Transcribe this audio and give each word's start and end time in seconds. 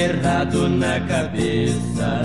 Enterrado 0.00 0.66
na 0.66 0.98
cabeça, 1.00 2.22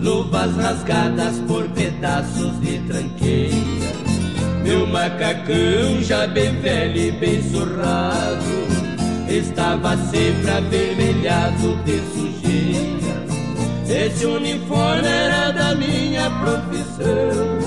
luvas 0.00 0.56
rasgadas 0.56 1.38
por 1.46 1.68
pedaços 1.68 2.60
de 2.60 2.78
tranqueira. 2.80 3.92
Meu 4.64 4.86
macacão 4.88 6.02
já 6.02 6.26
bem 6.26 6.60
velho 6.60 6.98
e 6.98 7.12
bem 7.12 7.40
surrado, 7.42 8.66
estava 9.28 9.96
sempre 9.96 10.50
avermelhado 10.50 11.76
de 11.84 12.00
sujeira. 12.12 13.22
Esse 13.88 14.26
uniforme 14.26 15.06
era 15.06 15.52
da 15.52 15.74
minha 15.76 16.28
profissão, 16.28 17.58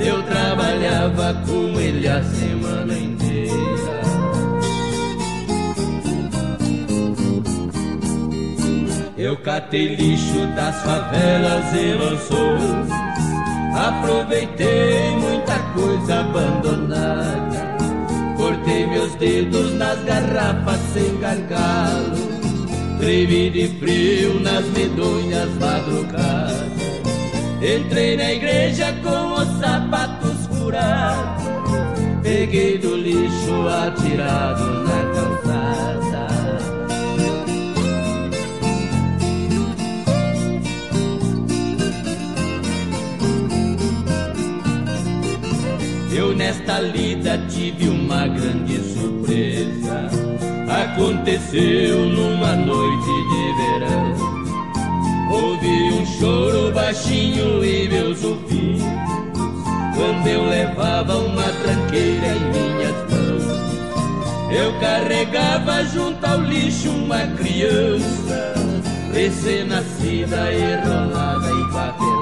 eu 0.00 0.22
trabalhava 0.22 1.34
com 1.46 1.80
ele 1.80 2.06
a 2.06 2.22
semana 2.22 2.96
inteira. 2.96 4.07
Eu 9.18 9.36
catei 9.38 9.96
lixo 9.96 10.46
das 10.54 10.80
favelas 10.84 11.74
e 11.74 11.98
mansões 11.98 12.98
Aproveitei 13.74 15.16
muita 15.16 15.58
coisa 15.72 16.20
abandonada. 16.20 17.76
Cortei 18.36 18.86
meus 18.86 19.14
dedos 19.16 19.74
nas 19.74 20.02
garrafas 20.04 20.80
sem 20.92 21.18
gargalo. 21.20 22.16
Tremi 22.98 23.50
de 23.50 23.68
frio 23.78 24.40
nas 24.40 24.64
medonhas 24.66 25.48
madrugadas. 25.60 26.68
Entrei 27.62 28.16
na 28.16 28.32
igreja 28.32 28.92
com 29.02 29.34
os 29.34 29.60
sapatos 29.60 30.46
furados. 30.46 31.44
Peguei 32.22 32.78
do 32.78 32.96
lixo 32.96 33.68
atirado 33.68 34.84
na 34.84 35.14
calçada 35.14 35.37
Eu 46.18 46.34
nesta 46.34 46.80
lida 46.80 47.38
tive 47.48 47.88
uma 47.88 48.26
grande 48.26 48.76
surpresa. 48.92 50.10
Aconteceu 50.68 52.06
numa 52.06 52.56
noite 52.56 53.06
de 53.30 53.52
verão. 53.62 54.16
Ouvi 55.30 55.92
um 55.92 56.04
choro 56.18 56.72
baixinho 56.72 57.64
em 57.64 57.88
meus 57.88 58.24
ouvidos. 58.24 58.82
Quando 59.94 60.26
eu 60.26 60.44
levava 60.48 61.18
uma 61.18 61.52
tranqueira 61.62 62.26
em 62.26 62.50
minhas 62.50 62.96
mãos. 63.12 63.44
Eu 64.50 64.72
carregava 64.80 65.84
junto 65.84 66.26
ao 66.26 66.40
lixo 66.40 66.90
uma 66.90 67.28
criança 67.36 68.54
recém-nascida 69.12 70.52
enrolada 70.52 71.48
em 71.48 71.70
papelão. 71.70 72.17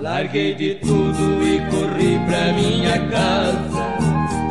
Larguei 0.00 0.54
de 0.54 0.76
tudo 0.76 1.46
e 1.46 1.60
corri 1.70 2.18
pra 2.24 2.54
minha 2.54 2.98
casa. 3.10 4.00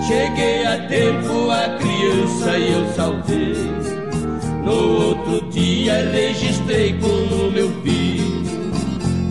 Cheguei 0.07 0.63
a 0.63 0.77
tempo, 0.87 1.49
a 1.49 1.75
criança 1.79 2.59
eu 2.59 2.87
salvei. 2.93 3.55
No 4.63 5.07
outro 5.07 5.49
dia 5.49 6.07
registrei 6.11 6.93
como 6.99 7.49
meu 7.49 7.71
filho. 7.81 8.43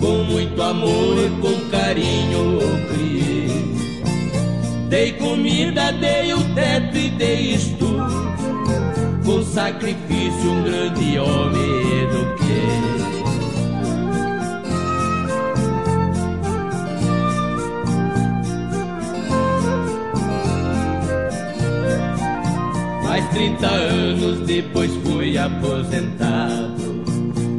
Com 0.01 0.25
muito 0.25 0.61
amor 0.61 1.19
e 1.19 1.31
com 1.41 1.71
carinho 1.71 2.59
o 2.59 2.89
criei. 2.89 3.77
Dei 4.89 5.13
comida, 5.13 5.93
dei 5.93 6.33
o 6.35 6.43
teto 6.55 6.97
e 6.97 7.11
dei 7.11 7.55
estudo. 7.55 8.35
Com 9.25 9.45
sacrifício 9.45 10.51
um 10.51 10.65
grande 10.65 11.17
homem 11.17 12.03
eduquei. 12.03 13.18
30 23.33 23.67
anos 23.67 24.47
depois 24.47 24.91
fui 25.05 25.37
aposentado. 25.37 27.05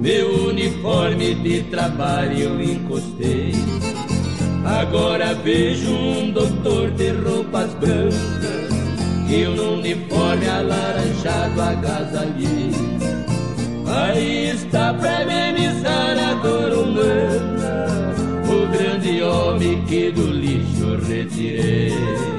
Meu 0.01 0.47
uniforme 0.47 1.35
de 1.35 1.63
trabalho 1.63 2.37
eu 2.37 2.61
encostei. 2.61 3.53
Agora 4.65 5.33
vejo 5.35 5.89
um 5.89 6.31
doutor 6.31 6.91
de 6.91 7.09
roupas 7.11 7.73
brancas 7.75 8.69
e 9.29 9.47
um 9.47 9.79
uniforme 9.79 10.47
alaranjado 10.47 11.61
agasalhei. 11.61 12.71
Aí 13.87 14.49
está 14.49 14.93
pra 14.93 15.21
amenizar 15.21 16.17
a 16.17 16.33
dor 16.35 16.73
humana, 16.73 18.05
o 18.47 18.67
grande 18.71 19.21
homem 19.21 19.83
que 19.85 20.11
do 20.11 20.27
lixo 20.27 20.97
retirei. 21.07 22.38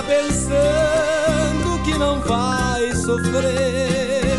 Briga 0.00 0.02
pensando 0.02 1.82
que 1.84 1.96
não 1.98 2.20
vai 2.20 2.92
sofrer, 2.94 4.38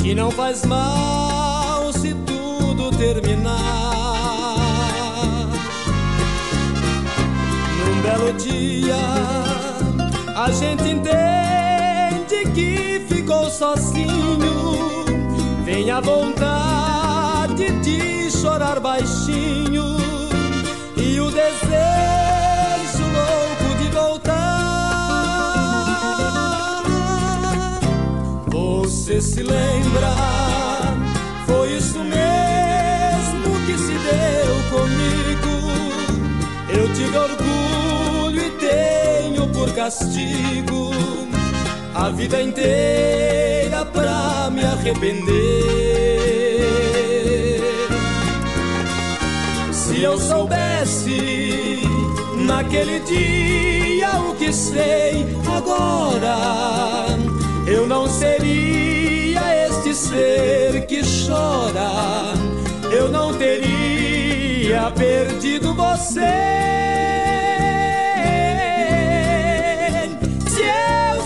que 0.00 0.14
não 0.14 0.30
faz 0.30 0.64
mal 0.64 1.92
se 1.92 2.14
tudo 2.26 2.90
terminar. 2.96 3.56
Num 7.78 8.02
belo 8.02 8.32
dia, 8.34 8.96
a 10.36 10.50
gente 10.52 10.88
entende 10.88 12.50
que 12.54 13.04
ficou 13.08 13.50
sozinho. 13.50 15.04
Vem 15.64 15.90
a 15.90 16.00
vontade 16.00 17.70
de 17.80 18.30
chorar 18.30 18.80
baixinho 18.80 19.96
e 20.96 21.20
o 21.20 21.30
desejo 21.30 22.29
Você 29.10 29.20
se 29.20 29.42
lembra? 29.42 30.14
Foi 31.44 31.72
isso 31.72 31.98
mesmo 31.98 33.66
que 33.66 33.76
se 33.76 33.92
deu 33.92 34.54
comigo. 34.70 35.50
tive 36.94 37.18
orgulho 37.18 38.40
e 38.40 38.50
tenho 38.52 39.48
por 39.48 39.74
castigo 39.74 40.92
a 41.92 42.10
vida 42.10 42.40
inteira 42.40 43.84
pra 43.86 44.48
me 44.52 44.62
arrepender. 44.62 45.24
Se 49.72 50.02
eu 50.02 50.16
soubesse 50.18 51.80
naquele 52.46 53.00
dia 53.00 54.20
o 54.20 54.36
que 54.36 54.52
sei 54.52 55.26
agora, 55.52 57.08
eu 57.66 57.88
não 57.88 58.06
seria 58.06 58.99
ser 60.00 60.86
que 60.86 61.02
chora, 61.02 62.34
eu 62.90 63.08
não 63.10 63.34
teria 63.34 64.90
perdido 64.92 65.74
você. 65.74 66.80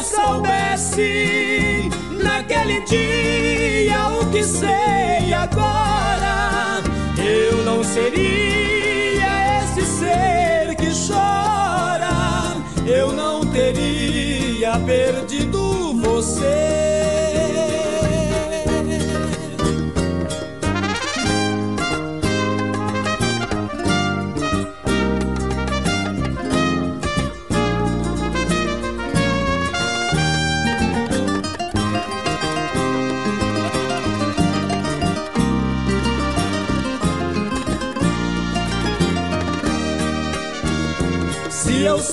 soubesse 0.03 1.89
naquele 2.23 2.81
dia 2.81 4.09
o 4.21 4.27
que 4.31 4.43
sei 4.43 5.33
agora, 5.33 6.83
eu 7.19 7.65
não 7.65 7.83
seria 7.83 9.63
esse 9.63 9.83
ser 9.87 10.75
que 10.77 10.91
chora, 11.07 12.57
eu 12.87 13.13
não 13.13 13.45
teria 13.47 14.79
perdido 14.81 15.95
você. 15.95 16.84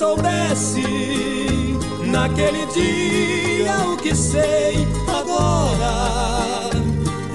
Soubesse 0.01 1.77
naquele 2.07 2.65
dia 2.73 3.87
o 3.87 3.97
que 3.97 4.15
sei 4.15 4.87
agora, 5.07 6.71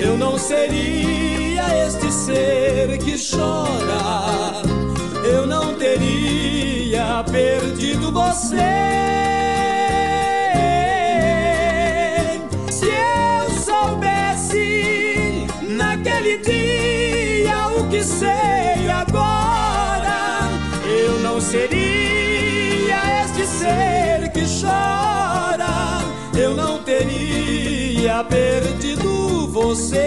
eu 0.01 0.19
não 0.19 0.37
seria 0.37 1.87
este 1.87 2.11
ser 2.11 2.99
que 2.99 3.15
chora, 3.17 4.63
eu 5.25 5.47
não 5.47 5.77
teria 5.77 7.23
perdido 7.31 8.11
você. 8.11 9.36
Você. 29.77 30.01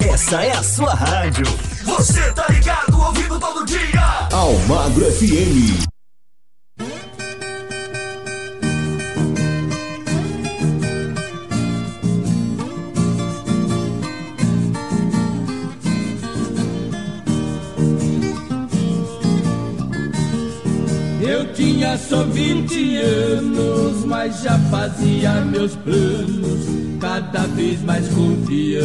Essa 0.00 0.42
é 0.42 0.50
a 0.50 0.62
sua 0.62 0.94
rádio. 0.94 1.44
Você 1.84 2.32
tá 2.32 2.46
ligado, 2.48 2.98
ouvindo 2.98 3.38
todo 3.38 3.64
dia. 3.64 4.28
Almagro 4.32 5.04
FM. 5.12 5.91
Só 22.12 22.24
20 22.24 22.96
anos, 22.98 24.04
mas 24.04 24.42
já 24.42 24.58
fazia 24.70 25.32
meus 25.46 25.74
planos, 25.76 26.60
cada 27.00 27.46
vez 27.46 27.82
mais 27.82 28.06
confiante. 28.08 28.82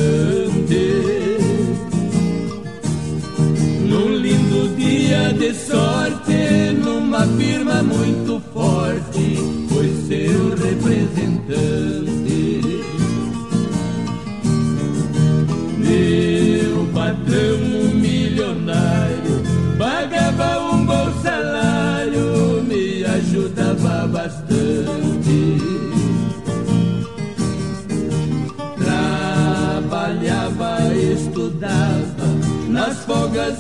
Num 3.86 4.16
lindo 4.16 4.74
dia 4.78 5.34
de 5.34 5.54
sorte, 5.54 6.72
numa 6.82 7.28
firma 7.28 7.84
muito 7.84 8.42
forte, 8.54 9.36
foi 9.68 9.94
seu 10.08 10.50
representante. 10.52 11.97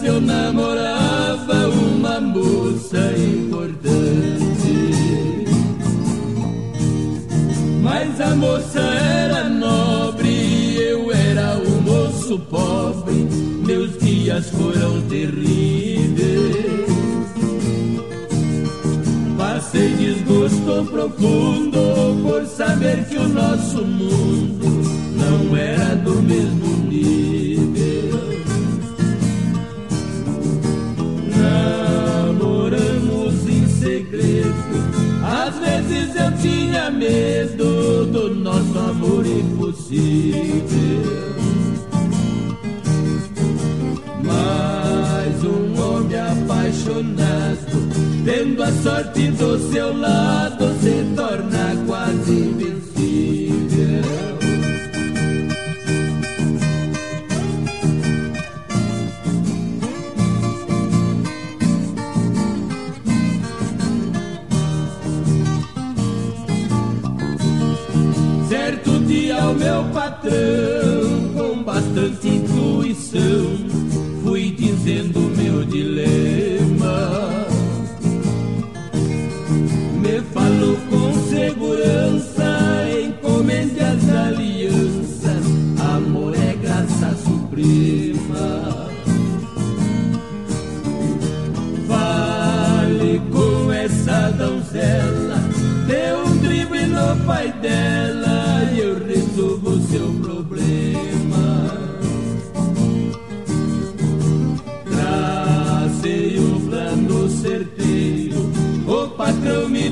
Eu 0.03 0.19
namorava 0.19 1.69
uma 1.69 2.19
moça 2.19 2.97
importante. 3.17 3.87
Mas 7.81 8.19
a 8.19 8.35
moça 8.35 8.79
era 8.79 9.47
nobre, 9.47 10.75
eu 10.75 11.09
era 11.11 11.57
um 11.57 11.81
moço 11.81 12.37
pobre, 12.49 13.27
meus 13.65 13.97
dias 13.99 14.49
foram 14.49 15.01
terríveis. 15.03 16.67
Passei 19.37 19.89
desgosto 19.95 20.85
profundo 20.91 22.23
por 22.23 22.45
saber 22.45 23.05
que 23.05 23.17
o 23.17 23.27
nosso 23.29 23.85
mundo 23.85 24.81
não 25.15 25.55
era 25.55 25.95
do 25.95 26.21
mesmo 26.21 26.89
nível. 26.89 27.46
Vezes 35.87 36.15
eu 36.15 36.31
tinha 36.41 36.91
medo 36.91 38.05
do 38.05 38.35
nosso 38.35 38.77
amor 38.77 39.25
impossível. 39.25 40.63
Mas 44.23 45.43
um 45.43 45.81
homem 45.81 46.19
apaixonado 46.19 47.37
Tendo 48.27 48.61
a 48.61 48.71
sorte 48.83 49.31
do 49.31 49.57
seu 49.71 49.97
lado, 49.97 50.65
se 50.81 51.15
torna 51.15 51.81
quase 51.87 52.31
invencível. 52.33 53.46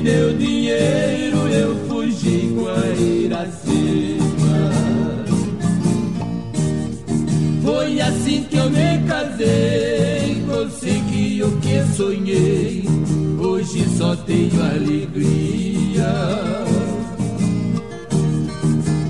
Deu 0.06 0.32
dinheiro, 0.34 1.48
eu 1.48 1.74
fugi 1.88 2.54
com 2.54 2.68
a 2.68 2.86
Iracema. 2.94 4.70
Foi 7.64 8.00
assim 8.00 8.44
que 8.44 8.56
eu 8.56 8.70
me 8.70 9.02
casei, 9.08 10.44
consegui 10.46 11.42
o 11.42 11.50
que 11.58 11.82
sonhei. 11.96 12.84
Hoje 13.40 13.84
só 13.98 14.14
tenho 14.14 14.62
alegria. 14.62 16.14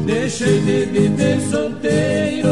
Deixei 0.06 0.60
de 0.60 0.86
viver 0.86 1.40
solteiro, 1.50 2.48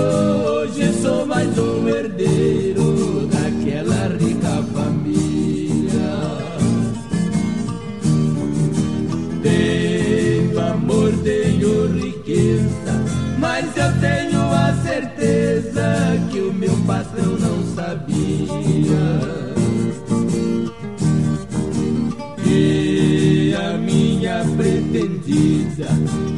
E 22.47 23.55
a 23.55 23.79
minha 23.79 24.45
pretendida, 24.57 25.89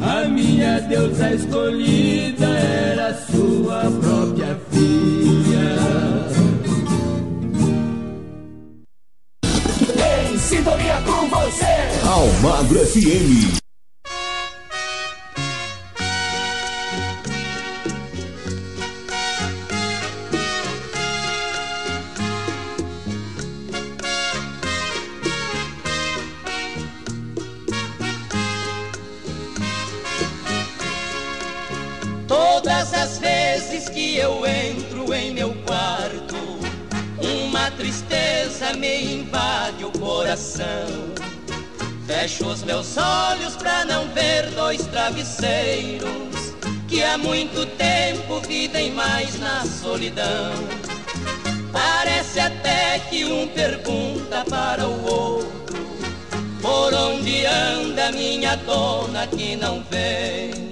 a 0.01 0.27
minha 0.27 0.79
deusa 0.81 1.33
escolhida 1.33 2.47
era 2.47 3.13
sua 3.13 3.83
própria 3.99 4.59
filha. 4.71 5.77
Em 10.31 10.37
sintonia 10.37 11.01
com 11.05 11.27
você. 11.29 12.07
Almagro 12.07 12.79
FM. 12.79 13.66
Entro 34.67 35.13
em 35.13 35.31
meu 35.31 35.53
quarto, 35.65 36.35
uma 37.21 37.71
tristeza 37.71 38.73
me 38.73 39.15
invade 39.15 39.85
o 39.85 39.91
coração. 39.91 40.87
Fecho 42.05 42.45
os 42.47 42.63
meus 42.63 42.97
olhos 42.97 43.55
pra 43.55 43.85
não 43.85 44.07
ver 44.09 44.49
dois 44.51 44.85
travesseiros 44.87 46.53
que 46.87 47.03
há 47.03 47.17
muito 47.17 47.65
tempo 47.77 48.39
vivem 48.47 48.91
mais 48.91 49.39
na 49.39 49.65
solidão. 49.65 50.53
Parece 51.71 52.39
até 52.39 52.99
que 53.09 53.25
um 53.25 53.47
pergunta 53.47 54.43
para 54.49 54.87
o 54.87 55.05
outro 55.05 55.57
por 56.61 56.93
onde 56.93 57.45
anda 57.45 58.11
minha 58.11 58.55
dona 58.55 59.27
que 59.27 59.55
não 59.55 59.83
vem. 59.89 60.66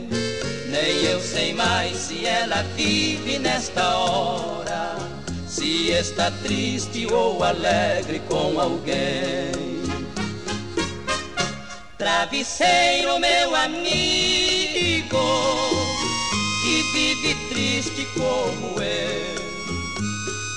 Nem 0.75 1.05
eu 1.05 1.22
sei 1.22 1.53
mais 1.53 1.96
se 1.96 2.25
ela 2.25 2.62
vive 2.75 3.39
nesta 3.39 3.98
hora, 3.98 4.98
se 5.48 5.89
está 5.91 6.29
triste 6.44 7.08
ou 7.13 7.41
alegre 7.41 8.22
com 8.27 8.60
alguém. 8.60 9.53
Travesseiro, 11.98 13.17
meu 13.20 13.55
amigo, 13.55 13.88
que 16.62 16.84
vive 16.91 17.36
triste 17.48 18.05
como 18.13 18.82
eu. 18.82 19.36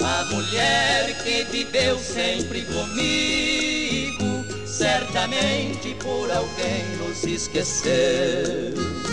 A 0.04 0.24
mulher 0.34 1.16
que 1.22 1.44
viveu 1.44 1.96
sempre 1.96 2.62
comigo, 2.62 4.44
certamente 4.66 5.94
por 6.02 6.28
alguém 6.32 6.84
nos 6.98 7.22
esqueceu. 7.22 9.07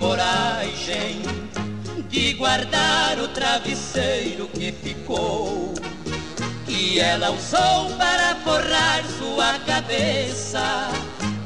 Coragem 0.00 1.20
de 2.08 2.32
guardar 2.32 3.18
o 3.20 3.28
travesseiro 3.28 4.48
que 4.48 4.72
ficou, 4.72 5.74
que 6.64 6.98
ela 6.98 7.30
usou 7.30 7.94
para 7.98 8.34
forrar 8.36 9.04
sua 9.18 9.58
cabeça, 9.60 10.88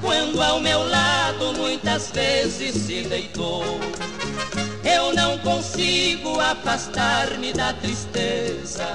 quando 0.01 0.41
ao 0.41 0.61
meu 0.61 0.89
lado 0.89 1.53
muitas 1.59 2.13
vezes 2.13 2.75
se 2.77 3.03
deitou. 3.03 3.65
Eu 4.85 5.13
não 5.13 5.37
consigo 5.39 6.39
afastar-me 6.41 7.53
da 7.53 7.73
tristeza. 7.73 8.87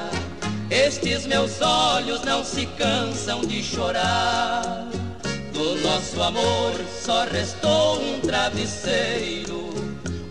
Estes 0.69 1.25
meus 1.25 1.61
olhos 1.61 2.21
não 2.21 2.45
se 2.45 2.65
cansam 2.65 3.41
de 3.41 3.61
chorar. 3.61 4.87
Do 5.59 5.75
nosso 5.81 6.23
amor 6.23 6.73
só 7.03 7.25
restou 7.25 8.01
um 8.01 8.21
travesseiro, 8.21 9.73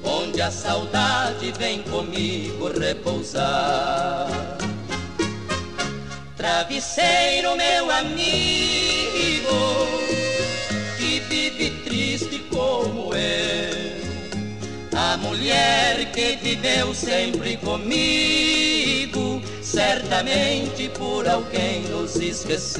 onde 0.03 0.41
a 0.41 0.51
saudade 0.51 1.53
vem 1.59 1.83
comigo 1.83 2.73
repousar. 2.73 4.57
Travesseiro, 6.35 7.55
meu 7.59 7.91
amigo, 7.91 8.27
que 10.97 11.21
vive 11.29 11.73
triste 11.85 12.39
como 12.51 13.15
eu. 13.15 13.99
A 14.97 15.19
mulher 15.19 16.11
que 16.11 16.37
viveu 16.37 16.95
sempre 16.95 17.59
comigo, 17.59 19.43
certamente 19.61 20.89
por 20.89 21.29
alguém 21.29 21.83
nos 21.83 22.17
esqueceu. 22.17 22.79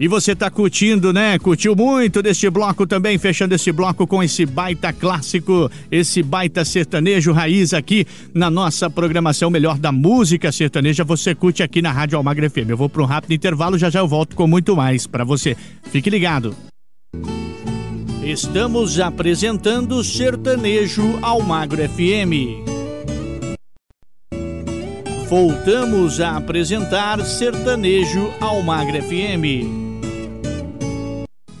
E 0.00 0.06
você 0.06 0.34
tá 0.34 0.48
curtindo, 0.48 1.12
né? 1.12 1.38
Curtiu 1.38 1.74
muito 1.74 2.22
deste 2.22 2.48
bloco 2.48 2.86
também, 2.86 3.18
fechando 3.18 3.54
esse 3.54 3.72
bloco 3.72 4.06
com 4.06 4.22
esse 4.22 4.46
baita 4.46 4.92
clássico, 4.92 5.68
esse 5.90 6.22
baita 6.22 6.64
sertanejo 6.64 7.32
raiz 7.32 7.74
aqui 7.74 8.06
na 8.32 8.48
nossa 8.48 8.88
programação 8.88 9.50
Melhor 9.50 9.76
da 9.76 9.90
Música 9.90 10.52
Sertaneja. 10.52 11.02
Você 11.02 11.34
curte 11.34 11.64
aqui 11.64 11.82
na 11.82 11.90
Rádio 11.90 12.16
Almagra 12.16 12.48
FM. 12.48 12.68
Eu 12.68 12.76
vou 12.76 12.88
para 12.88 13.02
um 13.02 13.06
rápido 13.06 13.32
intervalo, 13.32 13.76
já 13.76 13.90
já 13.90 13.98
eu 13.98 14.06
volto 14.06 14.36
com 14.36 14.46
muito 14.46 14.76
mais 14.76 15.06
para 15.06 15.24
você. 15.24 15.56
Fique 15.90 16.08
ligado. 16.08 16.54
Estamos 18.22 19.00
apresentando 19.00 20.04
Sertanejo 20.04 21.18
Almagro 21.22 21.88
FM. 21.88 22.62
Voltamos 25.28 26.20
a 26.20 26.36
apresentar 26.36 27.24
Sertanejo 27.24 28.32
Almagra 28.40 29.02
FM. 29.02 29.87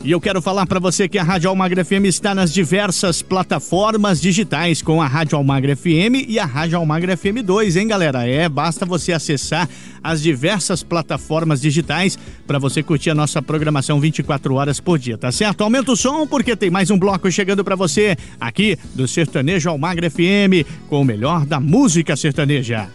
E 0.04 0.12
eu 0.12 0.20
quero 0.20 0.40
falar 0.40 0.64
para 0.64 0.78
você 0.78 1.08
que 1.08 1.18
a 1.18 1.24
Rádio 1.24 1.50
Almagra 1.50 1.84
FM 1.84 2.04
está 2.04 2.32
nas 2.32 2.52
diversas 2.52 3.20
plataformas 3.20 4.20
digitais 4.20 4.80
com 4.80 5.02
a 5.02 5.08
Rádio 5.08 5.36
Almagra 5.36 5.74
FM 5.74 6.24
e 6.28 6.38
a 6.38 6.44
Rádio 6.44 6.78
Almagra 6.78 7.16
FM 7.16 7.42
2, 7.44 7.76
hein, 7.76 7.88
galera? 7.88 8.24
É, 8.24 8.48
basta 8.48 8.86
você 8.86 9.12
acessar 9.12 9.68
as 10.02 10.22
diversas 10.22 10.84
plataformas 10.84 11.60
digitais 11.60 12.16
para 12.46 12.60
você 12.60 12.80
curtir 12.80 13.10
a 13.10 13.14
nossa 13.14 13.42
programação 13.42 13.98
24 13.98 14.54
horas 14.54 14.78
por 14.78 15.00
dia, 15.00 15.18
tá 15.18 15.32
certo? 15.32 15.62
Aumenta 15.62 15.90
o 15.90 15.96
som 15.96 16.28
porque 16.28 16.54
tem 16.54 16.70
mais 16.70 16.92
um 16.92 16.98
bloco 16.98 17.30
chegando 17.32 17.64
para 17.64 17.74
você 17.74 18.16
aqui 18.40 18.78
do 18.94 19.08
Sertanejo 19.08 19.68
Almagra 19.68 20.08
FM 20.08 20.64
com 20.88 21.02
o 21.02 21.04
melhor 21.04 21.44
da 21.44 21.58
música 21.58 22.16
sertaneja. 22.16 22.88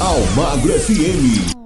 Almagro 0.00 0.72
FM. 0.74 1.59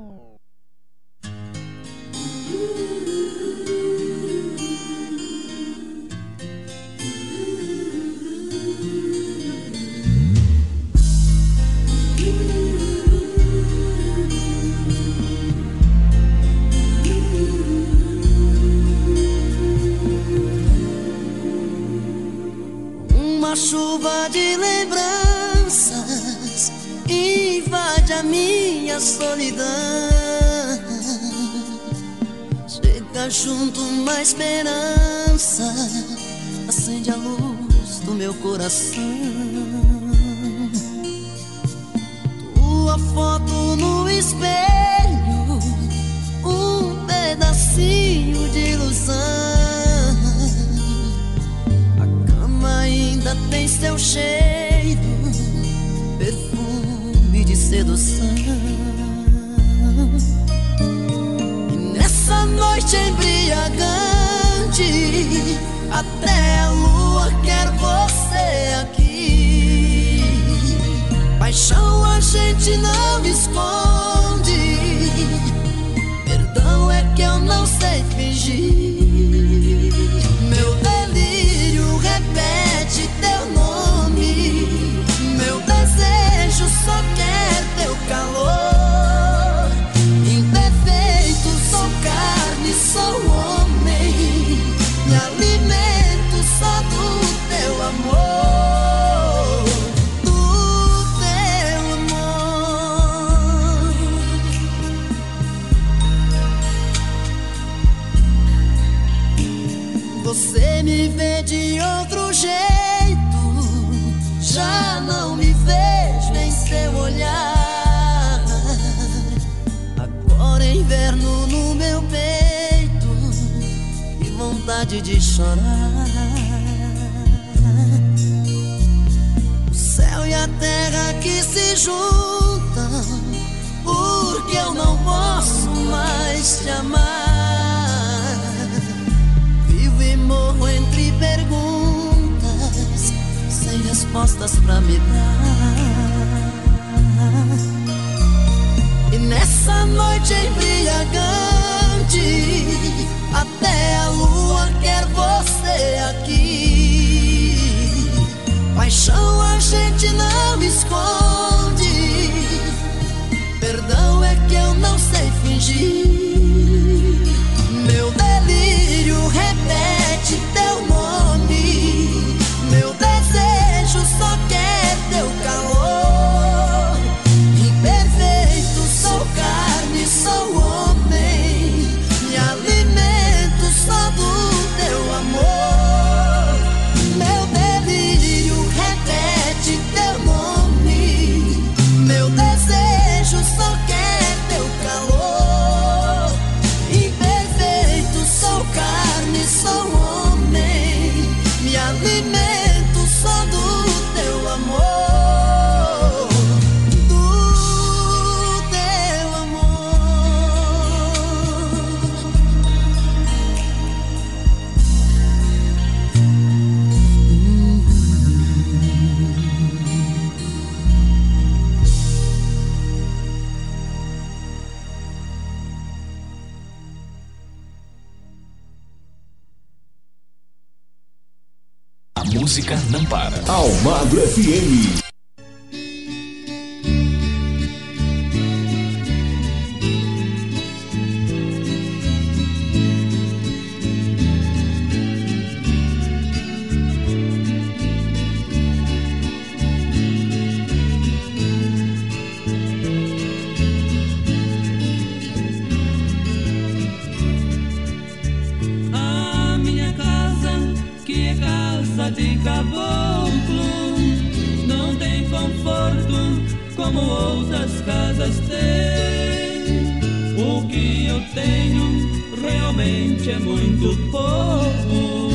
Como 266.95 267.11
outras 267.11 267.81
casas 267.83 268.41
têm. 268.49 269.99
O 270.39 270.67
que 270.69 271.07
eu 271.07 271.21
tenho 271.35 272.41
realmente 272.41 273.31
é 273.31 273.39
muito 273.39 273.97
pouco, 274.11 275.31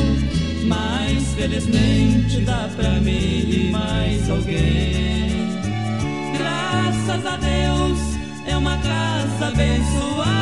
mas 0.66 1.34
felizmente 1.34 2.40
dá 2.40 2.68
pra 2.74 2.92
mim 3.00 3.44
e 3.50 3.70
mais 3.70 4.30
alguém. 4.30 5.50
Graças 6.36 7.26
a 7.26 7.36
Deus 7.36 7.98
é 8.46 8.56
uma 8.56 8.76
casa 8.78 9.48
abençoada. 9.48 10.39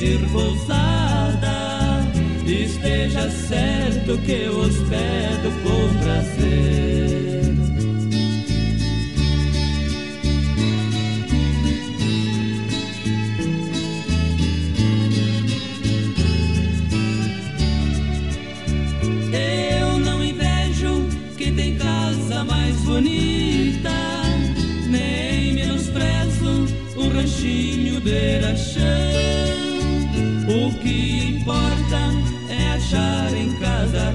Pedir 0.00 0.26
pousada, 0.30 2.00
esteja 2.46 3.30
certo 3.30 4.16
que 4.24 4.32
eu 4.32 4.58
hospedo 4.58 5.50
com 5.62 6.02
prazer. 6.02 7.29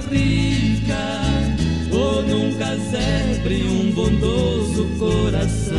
Casa 0.06 0.10
rica, 0.12 1.04
ou 1.92 2.22
num 2.24 2.54
casebre 2.56 3.64
um 3.68 3.92
bondoso 3.92 4.86
coração. 5.00 5.76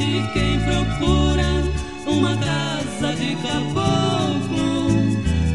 E 0.00 0.22
quem 0.32 0.60
procura 0.60 1.62
uma 2.06 2.36
casa 2.36 3.14
de 3.16 3.36
caboclo, 3.36 4.88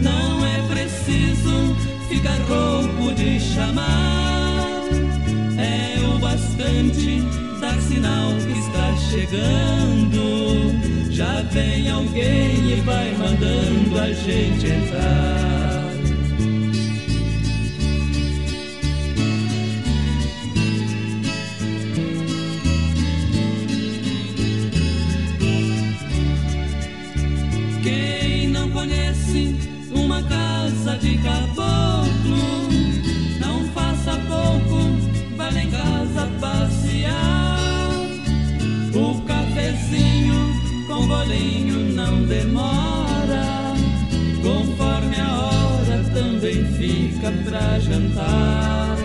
não 0.01 0.45
é 0.45 0.61
preciso 0.73 1.75
ficar 2.09 2.39
rouco 2.47 3.13
de 3.15 3.39
chamar. 3.39 4.83
É 5.57 5.99
o 6.05 6.19
bastante 6.19 7.21
dar 7.59 7.79
sinal 7.81 8.33
que 8.35 8.59
está 8.59 8.95
chegando. 9.11 10.69
Já 11.11 11.41
vem 11.51 11.89
alguém 11.89 12.71
e 12.71 12.81
vai 12.85 13.13
mandando 13.17 13.99
a 13.99 14.11
gente 14.13 14.67
entrar. 14.67 15.58
Fica 47.29 47.49
pra 47.49 47.79
jantar. 47.79 48.97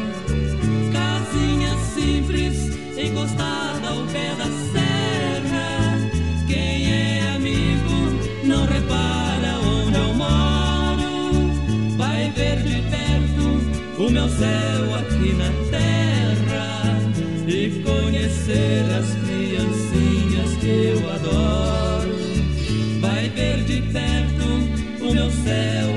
Casinha 0.93 1.77
simples, 1.95 2.71
encostada 2.97 3.89
ao 3.89 4.07
pé 4.07 4.35
da 4.37 4.47
serra. 4.73 5.99
Quem 6.47 6.93
é 6.93 7.35
amigo 7.35 8.47
não 8.47 8.67
repara 8.67 9.59
onde 9.61 9.97
eu 9.97 10.15
moro. 10.15 11.51
Vai 11.97 12.31
ver 12.31 12.63
de 12.63 12.83
perto 12.91 14.03
o 14.03 14.11
meu 14.11 14.29
céu 14.29 14.95
aqui 14.95 15.33
na 15.35 15.51
terra. 15.71 15.85
e 17.47 17.83
conhecer 17.83 18.85
as 18.99 19.15
criancinhas 19.27 20.57
que 20.61 20.95
eu 20.95 21.11
adoro. 21.11 22.15
Vai 23.01 23.29
ver 23.29 23.65
de 23.65 23.83
perto 23.93 25.05
o 25.07 25.15
meu 25.15 25.31
céu 25.31 25.94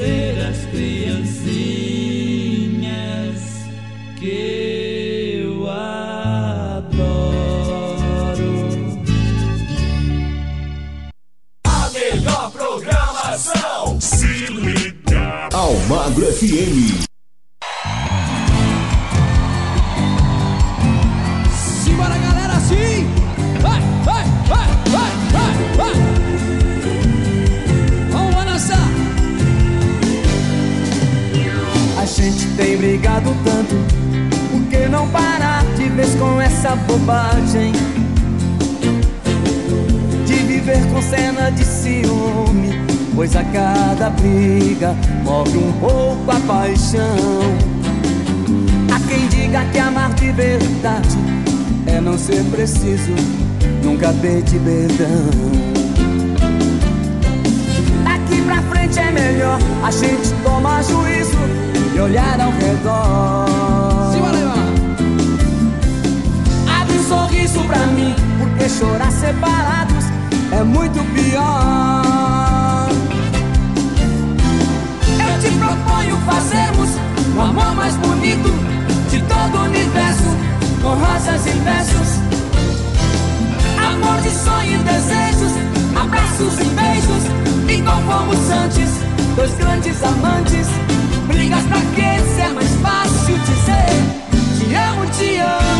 conhecer 0.00 0.39
preciso, 52.80 53.14
nunca 53.84 54.12
pedir 54.14 54.58
perdão. 54.60 55.30
Daqui 58.04 58.42
pra 58.42 58.62
frente 58.62 58.98
é 58.98 59.10
melhor 59.10 59.58
a 59.84 59.90
gente 59.90 60.32
tomar 60.42 60.82
juízo 60.82 61.36
e 61.94 62.00
olhar 62.00 62.40
ao 62.40 62.50
redor. 62.52 63.46
Abre 66.80 66.98
um 66.98 67.04
sorriso 67.08 67.60
pra 67.64 67.86
mim, 67.86 68.14
porque 68.38 68.68
chorar 68.68 69.12
separados 69.12 70.04
é 70.52 70.62
muito 70.62 71.04
pior. 71.14 72.88
Eu 75.18 75.40
te 75.40 75.50
proponho 75.56 76.16
fazermos 76.18 76.90
o 77.36 77.40
amor 77.40 77.74
mais 77.74 77.94
bonito 77.96 78.50
de 79.10 79.20
todo 79.22 79.58
o 79.58 79.64
universo, 79.64 80.36
com 80.82 80.94
rosas 80.94 81.46
e 81.46 81.50
versos. 81.50 82.09
De 84.22 84.30
sonho 84.30 84.80
e 84.80 84.84
desejos, 84.84 85.52
abraços 85.98 86.58
e 86.60 86.64
beijos, 86.64 87.24
igual 87.68 88.02
fomos 88.02 88.50
antes, 88.50 88.90
dois 89.34 89.54
grandes 89.54 90.02
amantes. 90.02 90.68
Brigas 91.26 91.64
pra 91.64 91.80
quê? 91.94 92.20
Se 92.34 92.40
é 92.40 92.48
mais 92.52 92.68
fácil 92.82 93.38
dizer 93.38 93.86
Te 94.58 94.74
amo, 94.74 95.06
te 95.12 95.38
amo 95.38 95.70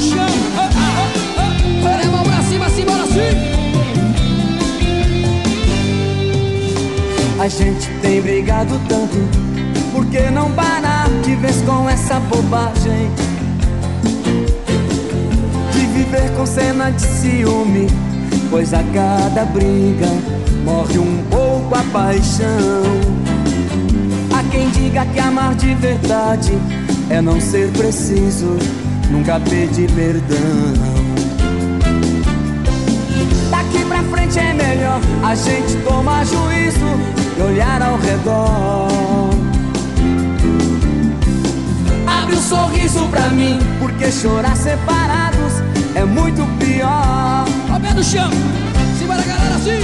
chão! 0.00 0.26
Ah, 0.56 0.70
ah, 0.74 1.38
ah. 1.38 1.48
Assim! 2.38 3.22
A 7.40 7.48
gente 7.48 7.88
tem 8.00 8.20
brigado 8.20 8.80
tanto, 8.88 9.16
que 10.10 10.30
não 10.30 10.50
parar 10.52 11.08
de 11.22 11.34
vez 11.36 11.62
com 11.62 11.88
essa 11.88 12.18
bobagem? 12.20 13.10
De 15.72 15.86
viver 15.86 16.30
com 16.36 16.46
cena 16.46 16.90
de 16.90 17.02
ciúme, 17.02 17.86
pois 18.50 18.72
a 18.72 18.82
cada 18.94 19.44
briga 19.46 20.08
morre 20.64 20.98
um 20.98 21.22
pouco 21.30 21.74
a 21.74 21.82
paixão. 21.92 22.82
Há 24.34 24.42
quem 24.50 24.70
diga 24.70 25.04
que 25.06 25.18
amar 25.18 25.54
de 25.54 25.74
verdade 25.74 26.52
é 27.10 27.20
não 27.20 27.40
ser 27.40 27.70
preciso, 27.72 28.56
nunca 29.10 29.38
pedir 29.40 29.90
perdão. 29.92 30.38
Daqui 33.50 33.84
pra 33.84 34.02
frente 34.04 34.38
é 34.38 34.54
melhor 34.54 35.00
a 35.22 35.34
gente 35.34 35.76
tomar 35.86 36.24
juízo 36.24 36.86
e 37.36 37.42
olhar 37.42 37.82
ao 37.82 37.98
redor. 37.98 39.17
Abre 42.28 42.40
um 42.40 42.42
sorriso 42.42 43.06
pra 43.06 43.26
mim, 43.30 43.58
porque 43.78 44.12
chorar 44.12 44.54
separados 44.54 45.62
é 45.94 46.04
muito 46.04 46.44
pior. 46.58 47.46
Ó 47.74 47.80
pé 47.80 47.94
do 47.94 48.04
chão! 48.04 48.30
Simbora, 48.98 49.22
galera, 49.22 49.54
assim! 49.54 49.80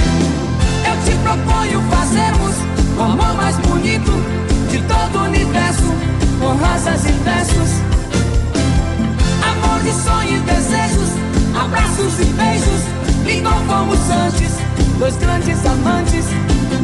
Eu 0.85 0.95
te 1.03 1.17
proponho 1.23 1.81
fazermos 1.89 2.55
o 2.99 3.01
amor 3.01 3.33
mais 3.33 3.55
bonito 3.57 4.11
de 4.69 4.77
todo 4.83 5.17
o 5.17 5.23
universo, 5.23 5.91
com 6.39 6.49
rosas 6.49 7.05
e 7.05 7.11
versos. 7.13 7.81
Amor 9.41 9.79
de 9.79 9.91
sonho 9.91 10.37
e 10.37 10.41
desejos, 10.41 11.09
abraços 11.59 12.19
e 12.19 12.25
beijos, 12.25 13.37
igual 13.39 13.59
fomos 13.67 13.99
antes, 14.11 14.51
dois 14.99 15.17
grandes 15.17 15.65
amantes. 15.65 16.25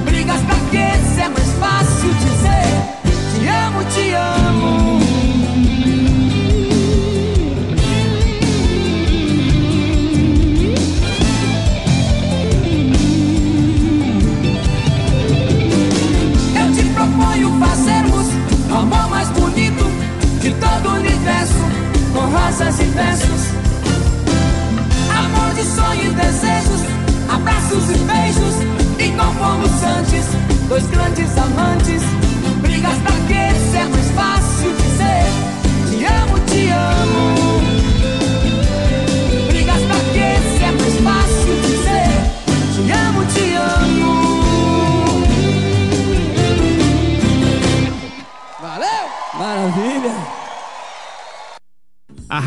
Brigas 0.05 0.41
pra 0.41 0.55
quê? 0.71 0.89
Se 1.13 1.21
é 1.21 1.29
mais 1.29 1.51
fácil 1.59 2.13
dizer 2.15 2.91
Te 3.35 3.47
amo, 3.47 3.83
te 3.85 4.13
amo. 4.13 5.40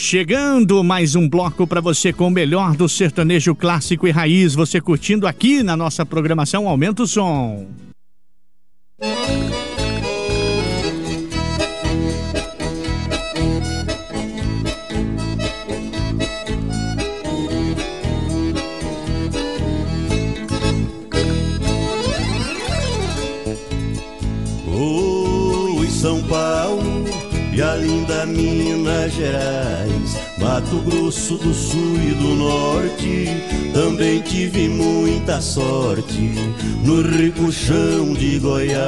Chegando 0.00 0.84
mais 0.84 1.16
um 1.16 1.28
bloco 1.28 1.66
para 1.66 1.80
você 1.80 2.12
com 2.12 2.28
o 2.28 2.30
melhor 2.30 2.76
do 2.76 2.88
sertanejo 2.88 3.52
clássico 3.52 4.06
e 4.06 4.12
raiz. 4.12 4.54
Você 4.54 4.80
curtindo 4.80 5.26
aqui 5.26 5.60
na 5.60 5.76
nossa 5.76 6.06
programação 6.06 6.68
Aumenta 6.68 7.02
o 7.02 7.06
Som. 7.06 7.66
Mato 30.58 30.78
Grosso 30.78 31.36
do 31.36 31.54
Sul 31.54 31.94
e 32.02 32.14
do 32.14 32.34
Norte, 32.34 33.28
também 33.72 34.20
tive 34.22 34.68
muita 34.68 35.40
sorte 35.40 36.34
no 36.82 37.00
rico 37.00 37.52
chão 37.52 38.12
de 38.12 38.40
Goiás. 38.40 38.82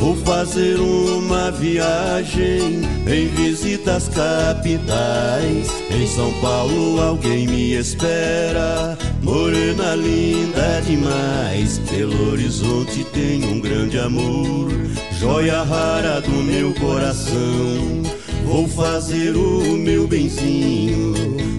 Vou 0.00 0.16
fazer 0.16 0.80
uma 0.80 1.52
viagem 1.52 2.82
em 3.06 3.28
visitas 3.28 4.08
capitais. 4.08 5.68
Em 5.92 6.06
São 6.08 6.32
Paulo 6.40 7.00
alguém 7.00 7.46
me 7.46 7.74
espera. 7.74 8.98
Morena 9.22 9.94
linda 9.94 10.82
demais. 10.84 11.78
Belo 11.78 12.32
Horizonte 12.32 13.04
tem 13.12 13.44
um 13.44 13.60
grande 13.60 13.96
amor. 13.96 14.72
Joia 15.18 15.62
rara 15.62 16.20
do 16.20 16.30
meu 16.30 16.74
coração. 16.74 18.02
Vou 18.44 18.68
fazer 18.68 19.34
o 19.36 19.76
meu 19.76 20.06
benzinho 20.06 21.14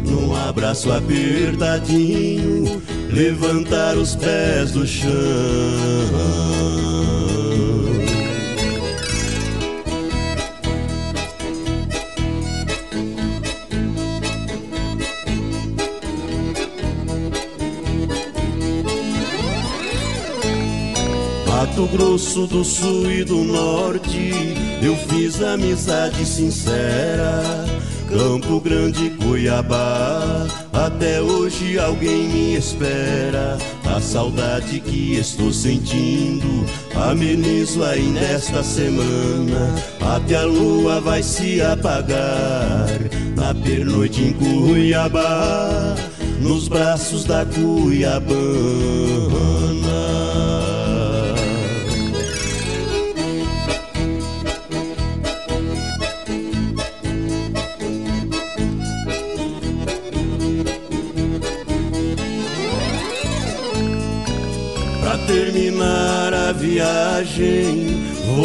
num 0.06 0.36
abraço 0.36 0.91
apertadinho, 0.91 2.82
levantar 3.12 3.98
os 3.98 4.15
pés 4.15 4.72
do 4.72 4.86
chão. 4.86 5.12
Mato 21.76 21.88
Grosso 21.88 22.48
do 22.48 22.64
Sul 22.64 23.12
e 23.12 23.26
do 23.26 23.44
Norte, 23.44 24.32
eu 24.82 24.96
fiz 25.10 25.42
amizade 25.42 26.26
sincera. 26.26 27.44
Campo 28.08 28.62
Grande, 28.62 29.10
Cuiabá, 29.10 30.48
até 30.72 31.22
hoje 31.22 31.78
alguém 31.78 32.30
me 32.30 32.56
espera. 32.56 33.58
A 33.94 34.00
saudade 34.00 34.80
que 34.80 35.16
estou 35.16 35.52
sentindo, 35.52 36.66
amenizo 36.96 37.84
ainda 37.84 38.22
esta 38.22 38.64
semana. 38.64 39.76
Até 40.00 40.36
a 40.38 40.46
lua 40.46 41.02
vai 41.02 41.22
se 41.22 41.62
apagar, 41.62 42.88
na 43.36 43.54
pernoite 43.54 44.22
em 44.22 44.32
Cuiabá, 44.32 45.94
nos 46.40 46.70
braços 46.70 47.26
da 47.26 47.46
Cuiabana. 47.46 48.36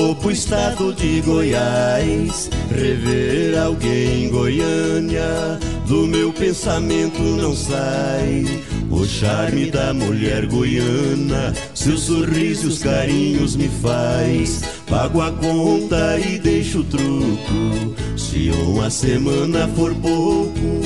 Vou 0.00 0.14
pro 0.14 0.30
estado 0.30 0.94
de 0.94 1.20
Goiás. 1.20 2.48
Rever 2.70 3.58
alguém 3.58 4.24
em 4.24 4.30
Goiânia, 4.30 5.58
do 5.86 6.06
meu 6.06 6.32
pensamento 6.32 7.20
não 7.20 7.54
sai. 7.54 8.44
O 8.90 9.04
charme 9.04 9.70
da 9.70 9.92
mulher 9.94 10.46
goiana, 10.46 11.52
seu 11.74 11.96
sorriso 11.96 12.64
e 12.64 12.68
os 12.68 12.78
carinhos 12.78 13.56
me 13.56 13.68
faz. 13.68 14.62
Pago 14.88 15.20
a 15.20 15.30
conta 15.30 16.18
e 16.18 16.38
deixo 16.38 16.80
o 16.80 16.84
truco. 16.84 17.94
Se 18.16 18.50
uma 18.50 18.90
semana 18.90 19.68
for 19.68 19.94
pouco, 19.94 20.80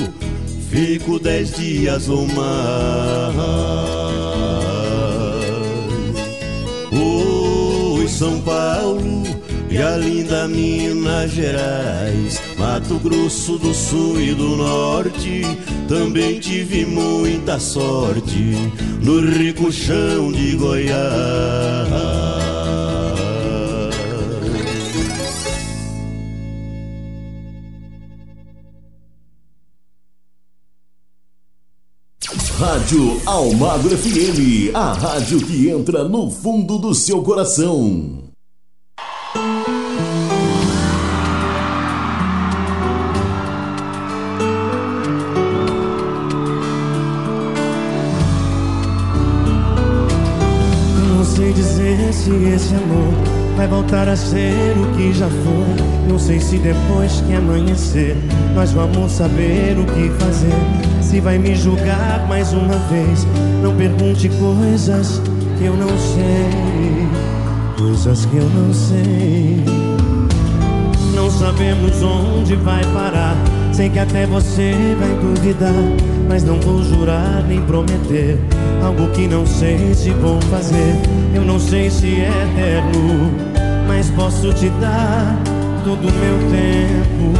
fico 0.71 1.19
dez 1.19 1.55
dias 1.55 2.09
ou 2.09 2.27
mais. 2.27 3.94
São 8.25 8.41
Paulo 8.41 9.23
e 9.69 9.77
a 9.77 9.99
linda 9.99 10.49
Minas 10.49 11.31
Gerais, 11.31 12.41
Mato 12.57 12.99
Grosso 12.99 13.59
do 13.59 13.75
Sul 13.75 14.19
e 14.19 14.33
do 14.33 14.57
Norte. 14.57 15.43
Também 15.87 16.41
tive 16.41 16.87
muita 16.87 17.61
sorte 17.61 18.73
no 19.03 19.21
rico 19.21 19.71
chão 19.71 20.33
de 20.33 20.57
Goiás. 20.57 22.14
Rádio 32.65 33.21
Almagro 33.27 33.91
FM, 33.91 34.75
a 34.75 34.95
rádio 34.95 35.39
que 35.39 35.69
entra 35.69 36.03
no 36.09 36.31
fundo 36.31 36.79
do 36.79 36.95
seu 36.95 37.23
coração. 37.23 38.23
Não 51.07 51.23
sei 51.23 51.53
dizer 51.53 52.15
se 52.15 52.31
esse 52.31 52.75
amor 52.75 53.13
vai 53.59 53.69
voltar 53.69 54.09
a 54.09 54.17
ser 54.17 54.75
o 54.79 54.97
que 54.97 55.13
já 55.13 55.29
foi. 55.29 56.09
Não 56.09 56.19
sei 56.19 56.41
se 56.41 56.57
depois 56.57 57.21
que 57.21 57.35
amanhecer 57.35 58.17
nós 58.55 58.73
vamos 58.73 59.13
saber 59.13 59.77
o 59.79 59.85
que 59.85 60.09
fazer. 60.25 61.04
Se 61.05 61.21
vai 61.21 61.39
me 61.39 61.55
julgar 61.55 62.27
mais 62.29 62.53
uma 62.53 62.77
vez, 62.91 63.25
não 63.63 63.77
pergunte 63.77 64.29
coisas 64.31 65.23
que 65.57 65.65
eu 65.65 65.77
não 65.77 65.89
sei. 65.89 67.09
Coisas 67.79 68.27
que 68.27 68.37
eu 68.37 68.49
não 68.51 68.73
sei. 68.73 69.63
Não 71.15 71.31
sabemos 71.31 72.03
onde 72.03 72.57
vai 72.57 72.83
parar. 72.93 73.37
Sei 73.73 73.89
que 73.89 73.99
até 73.99 74.27
você 74.27 74.73
vai 74.99 75.11
duvidar, 75.21 75.73
mas 76.29 76.43
não 76.43 76.59
vou 76.61 76.83
jurar 76.83 77.45
nem 77.47 77.61
prometer 77.63 78.39
algo 78.83 79.09
que 79.13 79.29
não 79.29 79.47
sei 79.47 79.95
se 79.95 80.11
vou 80.11 80.41
fazer. 80.43 80.97
Eu 81.35 81.45
não 81.45 81.61
sei 81.61 81.91
se 81.91 82.21
é 82.21 82.29
eterno, 82.29 83.31
mas 83.87 84.11
posso 84.11 84.53
te 84.53 84.69
dar 84.81 85.37
todo 85.85 86.09
o 86.09 86.13
meu 86.13 86.39
tempo. 86.51 87.35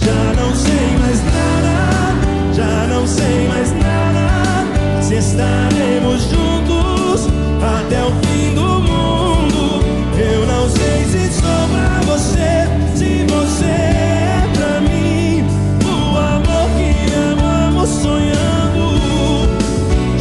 Já 0.00 0.37
sei 0.58 0.98
mais 0.98 1.22
nada, 1.24 2.16
já 2.52 2.86
não 2.88 3.06
sei 3.06 3.48
mais 3.48 3.72
nada. 3.72 4.66
Se 5.00 5.14
estaremos 5.14 6.22
juntos 6.24 7.28
até 7.62 8.02
o 8.04 8.10
fim 8.22 8.54
do 8.54 8.80
mundo. 8.80 9.82
Eu 10.18 10.46
não 10.46 10.68
sei 10.68 11.04
se 11.04 11.32
sou 11.40 11.68
pra 11.70 12.00
você, 12.12 12.66
se 12.96 13.24
você 13.32 13.64
é 13.64 14.50
pra 14.54 14.80
mim. 14.80 15.44
O 15.84 16.16
amor 16.16 16.68
que 16.76 16.90
amamos 17.14 17.88
sonhando. 17.88 19.48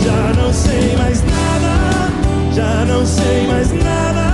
Já 0.03 0.41
não 0.41 0.53
sei 0.53 0.95
mais 0.97 1.21
nada, 1.23 2.11
já 2.53 2.85
não 2.85 3.05
sei 3.05 3.47
mais 3.47 3.71
nada. 3.73 4.26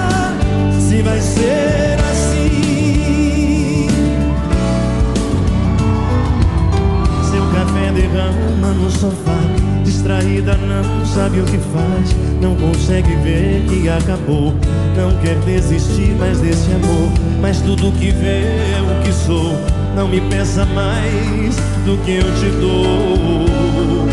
Sofá. 9.03 9.37
Distraída, 9.83 10.55
não 10.55 11.05
sabe 11.05 11.41
o 11.41 11.43
que 11.43 11.57
faz. 11.57 12.15
Não 12.41 12.55
consegue 12.55 13.13
ver 13.17 13.65
que 13.67 13.89
acabou. 13.89 14.53
Não 14.95 15.13
quer 15.21 15.35
desistir 15.39 16.15
mais 16.17 16.39
desse 16.39 16.71
amor. 16.71 17.11
Mas 17.41 17.59
tudo 17.61 17.91
que 17.99 18.11
vê 18.11 18.43
é 18.77 18.79
o 18.81 19.03
que 19.03 19.11
sou. 19.11 19.59
Não 19.93 20.07
me 20.07 20.21
peça 20.21 20.65
mais 20.67 21.55
do 21.85 21.97
que 22.05 22.15
eu 22.15 22.23
te 22.35 22.49
dou. 22.61 24.05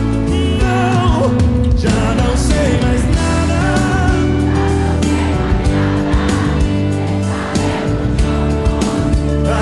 Não, 0.58 1.30
já 1.78 2.14
não 2.16 2.36
sei 2.36 2.80
mais 2.82 3.02
nada. 3.14 3.60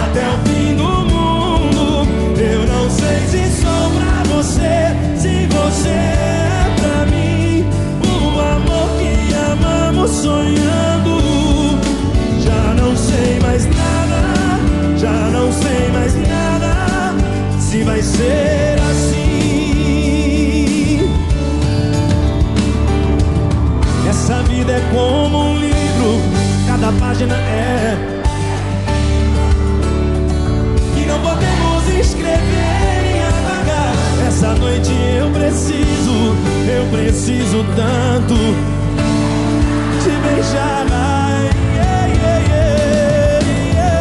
Até 0.04 0.26
o 0.26 0.38
fim 0.48 0.74
do 0.74 0.88
mundo. 1.12 2.08
Eu 2.40 2.66
não 2.66 2.88
sei 2.90 3.20
se 3.28 3.60
sou 3.60 3.90
pra 3.90 4.22
você, 4.34 4.96
você 5.78 5.90
é 5.90 6.74
pra 6.80 7.06
mim 7.06 7.64
o 8.02 8.40
amor 8.40 8.88
que 8.98 9.12
amamos 9.34 10.10
sonhando. 10.10 11.78
Já 12.40 12.74
não 12.74 12.96
sei 12.96 13.38
mais 13.40 13.64
nada, 13.66 14.58
já 14.96 15.30
não 15.30 15.52
sei 15.52 15.88
mais 15.92 16.14
nada 16.28 17.14
se 17.60 17.84
vai 17.84 18.02
ser 18.02 18.76
assim. 18.90 19.28
Essa 24.08 24.42
vida 24.42 24.72
é 24.72 24.80
como 24.92 25.50
um 25.50 25.58
livro, 25.58 26.20
cada 26.66 26.90
página 26.98 27.36
é 27.36 28.07
preciso, 35.48 36.36
eu 36.68 36.86
preciso 36.90 37.64
tanto 37.74 38.34
te 40.02 40.10
beijar. 40.22 40.86
Ai, 40.92 41.50
yeah, 41.74 42.06
yeah, 42.06 42.40
yeah, 42.44 43.98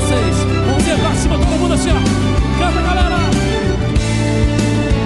Vocês, 0.00 0.36
mãozinha 0.66 0.98
pra 0.98 1.14
cima, 1.14 1.38
todo 1.38 1.58
mundo 1.58 1.74
assim, 1.74 1.90
ó. 1.90 1.94
Canta, 2.58 2.80
galera. 2.82 3.18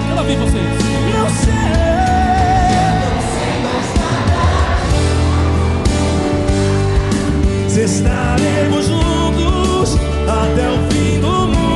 Quero 0.07 0.19
ouvir 0.19 0.37
vocês. 0.37 0.78
Estaremos 7.89 8.85
juntos 8.85 9.97
até 10.27 10.69
o 10.69 10.77
fim 10.91 11.19
do 11.19 11.47
mundo. 11.47 11.68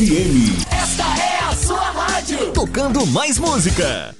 FM. 0.00 0.64
Esta 0.72 1.02
é 1.02 1.44
a 1.44 1.54
sua 1.54 1.90
rádio. 1.90 2.52
Tocando 2.52 3.06
mais 3.08 3.38
música. 3.38 4.16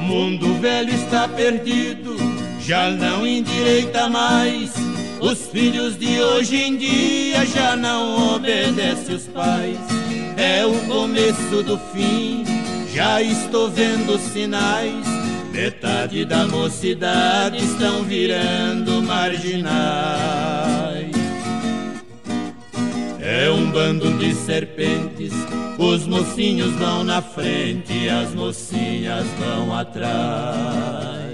Mundo 0.00 0.60
velho 0.60 0.94
está 0.94 1.26
perdido, 1.26 2.14
já 2.60 2.88
não 2.88 3.26
endireita 3.26 4.08
mais. 4.08 4.70
Os 5.20 5.48
filhos 5.48 5.98
de 5.98 6.20
hoje 6.20 6.62
em 6.62 6.76
dia 6.76 7.44
já 7.46 7.74
não 7.74 8.36
obedecem 8.36 9.16
os 9.16 9.26
pais. 9.26 9.78
É 10.36 10.64
o 10.64 10.72
começo 10.86 11.64
do 11.64 11.76
fim, 11.92 12.44
já 12.94 13.20
estou 13.20 13.68
vendo 13.68 14.20
sinais. 14.20 15.21
Metade 15.52 16.24
da 16.24 16.46
mocidade 16.46 17.58
estão 17.58 18.02
virando 18.04 19.02
marginais. 19.02 20.02
É 23.20 23.50
um 23.50 23.70
bando 23.70 24.10
de 24.18 24.34
serpentes, 24.34 25.32
os 25.78 26.06
mocinhos 26.06 26.72
vão 26.72 27.04
na 27.04 27.20
frente, 27.20 28.08
as 28.08 28.34
mocinhas 28.34 29.26
vão 29.38 29.74
atrás. 29.76 31.32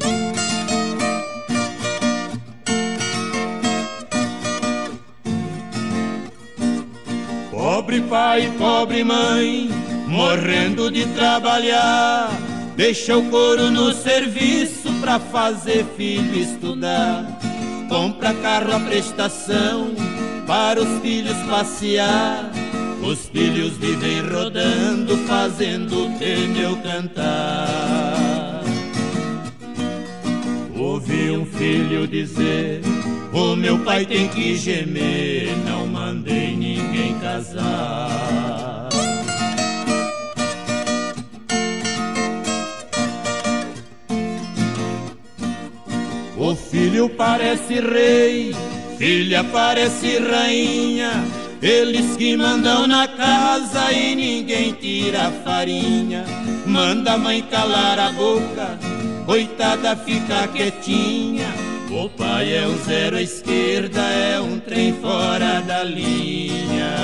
Pobre 7.50 8.00
pai, 8.02 8.52
pobre 8.58 9.04
mãe, 9.04 9.70
morrendo 10.06 10.90
de 10.90 11.06
trabalhar, 11.06 12.30
deixa 12.78 13.18
o 13.18 13.28
couro 13.28 13.72
no 13.72 13.92
serviço 13.92 14.88
pra 15.00 15.18
fazer 15.18 15.84
filho 15.96 16.38
estudar. 16.38 17.26
Compra 17.88 18.32
carro 18.34 18.72
à 18.72 18.78
prestação 18.78 19.90
para 20.46 20.80
os 20.80 21.00
filhos 21.00 21.36
passear. 21.50 22.48
Os 23.02 23.26
filhos 23.26 23.72
vivem 23.78 24.20
rodando, 24.20 25.16
fazendo 25.26 26.08
pneu 26.20 26.76
cantar. 26.76 28.62
Ouvi 30.76 31.32
um 31.32 31.44
filho 31.44 32.06
dizer: 32.06 32.80
O 33.32 33.56
meu 33.56 33.80
pai 33.80 34.06
tem 34.06 34.28
que 34.28 34.56
gemer, 34.56 35.48
não 35.66 35.84
mandei 35.84 36.56
ninguém 36.56 37.18
casar. 37.18 38.57
Filho 46.98 47.08
parece 47.10 47.74
rei, 47.74 48.52
filha 48.98 49.44
parece 49.44 50.18
rainha. 50.18 51.24
Eles 51.62 52.16
que 52.16 52.36
mandam 52.36 52.88
na 52.88 53.06
casa 53.06 53.92
e 53.92 54.16
ninguém 54.16 54.72
tira 54.72 55.28
a 55.28 55.30
farinha. 55.30 56.24
Manda 56.66 57.12
a 57.12 57.18
mãe 57.18 57.40
calar 57.42 58.00
a 58.00 58.10
boca, 58.10 58.76
coitada 59.26 59.94
fica 59.94 60.48
quietinha. 60.48 61.46
O 61.88 62.08
pai 62.08 62.52
é 62.52 62.66
um 62.66 62.76
zero 62.84 63.16
à 63.16 63.22
esquerda, 63.22 64.00
é 64.00 64.40
um 64.40 64.58
trem 64.58 64.92
fora 64.94 65.60
da 65.60 65.84
linha. 65.84 66.96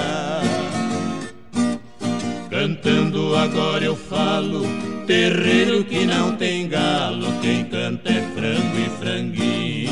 Cantando 2.50 3.36
agora 3.36 3.84
eu 3.84 3.94
falo, 3.94 4.62
terreiro 5.06 5.84
que 5.84 6.04
não 6.04 6.34
tem 6.36 6.68
galo, 6.68 7.26
quem 7.40 7.64
canta 7.64 8.10
é 8.10 8.22
frango 8.34 8.78
e 8.78 8.90
franguinha. 9.00 9.83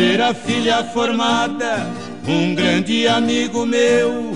Ver 0.00 0.22
a 0.22 0.32
filha 0.32 0.82
formada, 0.82 1.86
um 2.26 2.54
grande 2.54 3.06
amigo 3.06 3.66
meu, 3.66 4.32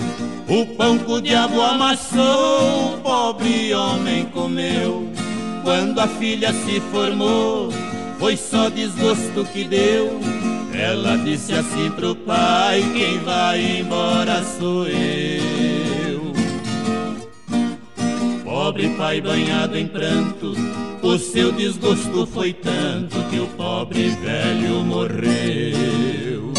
o 0.47 0.65
pão 0.77 0.95
que 0.99 1.11
o 1.11 1.19
diabo 1.19 1.59
amassou, 1.59 2.93
o 2.93 2.97
pobre 3.01 3.73
homem 3.73 4.25
comeu. 4.25 5.09
Quando 5.63 5.99
a 5.99 6.07
filha 6.07 6.53
se 6.53 6.79
formou, 6.91 7.71
foi 8.19 8.37
só 8.37 8.69
desgosto 8.69 9.43
que 9.51 9.63
deu. 9.63 10.19
Ela 10.71 11.17
disse 11.17 11.51
assim 11.53 11.89
pro 11.89 12.15
pai: 12.15 12.83
Quem 12.93 13.17
vai 13.19 13.79
embora 13.79 14.43
sou 14.43 14.85
eu. 14.87 16.31
Pobre 18.43 18.89
pai 18.89 19.19
banhado 19.19 19.75
em 19.75 19.87
pranto, 19.87 20.53
o 21.05 21.19
seu 21.19 21.51
desgosto 21.51 22.25
foi 22.25 22.51
tanto 22.51 23.15
que 23.29 23.39
o 23.39 23.45
pobre 23.49 24.09
velho 24.09 24.83
morreu. 24.83 26.51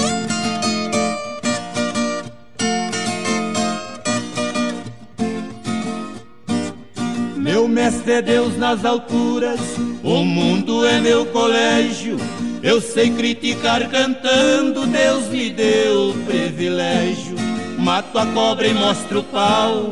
Meu 7.37 7.67
mestre 7.67 8.13
é 8.13 8.23
Deus 8.23 8.57
nas 8.57 8.85
alturas, 8.85 9.61
o 10.05 10.25
mundo 10.25 10.87
é 10.87 11.01
meu 11.01 11.27
colégio. 11.27 12.17
Eu 12.63 12.81
sei 12.81 13.11
criticar 13.11 13.89
cantando, 13.91 14.87
Deus 14.87 15.27
me 15.29 15.51
deu 15.51 16.11
o 16.11 16.25
privilégio. 16.25 17.35
Mato 17.79 18.17
a 18.17 18.27
cobra 18.27 18.69
e 18.69 18.75
mostro 18.75 19.21
o 19.21 19.25
pau, 19.25 19.91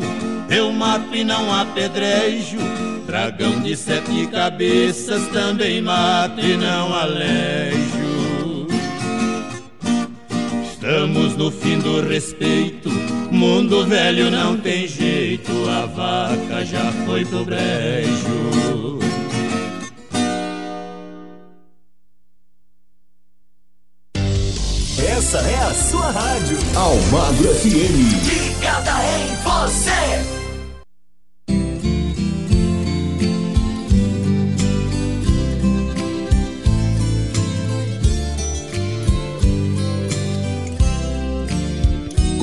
eu 0.49 0.71
mato 0.73 1.15
e 1.15 1.25
não 1.25 1.53
apedrejo. 1.53 2.84
Dragão 3.15 3.61
de 3.61 3.77
sete 3.77 4.27
cabeças 4.27 5.29
também 5.29 5.81
mato 5.81 6.41
e 6.41 6.57
não 6.57 6.93
alejo. 6.93 8.67
Estamos 10.65 11.37
no 11.37 11.49
fim 11.49 11.79
do 11.79 12.01
respeito, 12.01 12.91
mundo 13.31 13.87
velho 13.87 14.33
não 14.33 14.57
tem 14.57 14.89
jeito, 14.89 15.53
a 15.69 15.87
vaca 15.87 16.67
já 16.67 16.91
foi 17.07 17.25
pro 17.25 17.45
brejo. 17.45 18.99
Essa 24.99 25.39
é 25.39 25.55
a 25.55 25.73
sua 25.73 26.11
rádio. 26.11 26.59
Almagro 26.75 27.55
FM. 27.55 28.59
Ligada 28.59 28.91
em 29.05 29.37
você. 29.45 30.44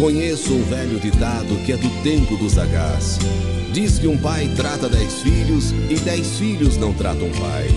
Conheço 0.02 0.56
um 0.56 0.64
velho 0.64 1.00
ditado 1.00 1.64
que 1.64 1.72
é 1.72 1.78
do 1.78 1.88
tempo 2.02 2.36
do 2.36 2.50
sagaz. 2.50 3.20
Diz 3.72 4.00
que 4.00 4.08
um 4.08 4.18
pai 4.18 4.52
trata 4.56 4.90
dez 4.90 5.22
filhos 5.22 5.70
e 5.92 5.96
dez 5.96 6.40
filhos 6.40 6.76
não 6.76 6.92
tratam 6.92 7.28
um 7.28 7.32
pai. 7.32 7.68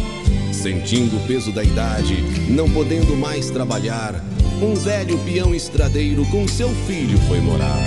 Sentindo 0.51 1.19
o 1.19 1.27
peso 1.27 1.53
da 1.53 1.63
idade, 1.63 2.17
não 2.49 2.71
podendo 2.71 3.15
mais 3.15 3.51
trabalhar, 3.51 4.25
um 4.63 4.75
velho 4.75 5.19
peão 5.19 5.55
estradeiro 5.55 6.25
com 6.31 6.49
seu 6.49 6.71
filho 6.87 7.19
foi 7.29 7.43
morar. 7.43 7.87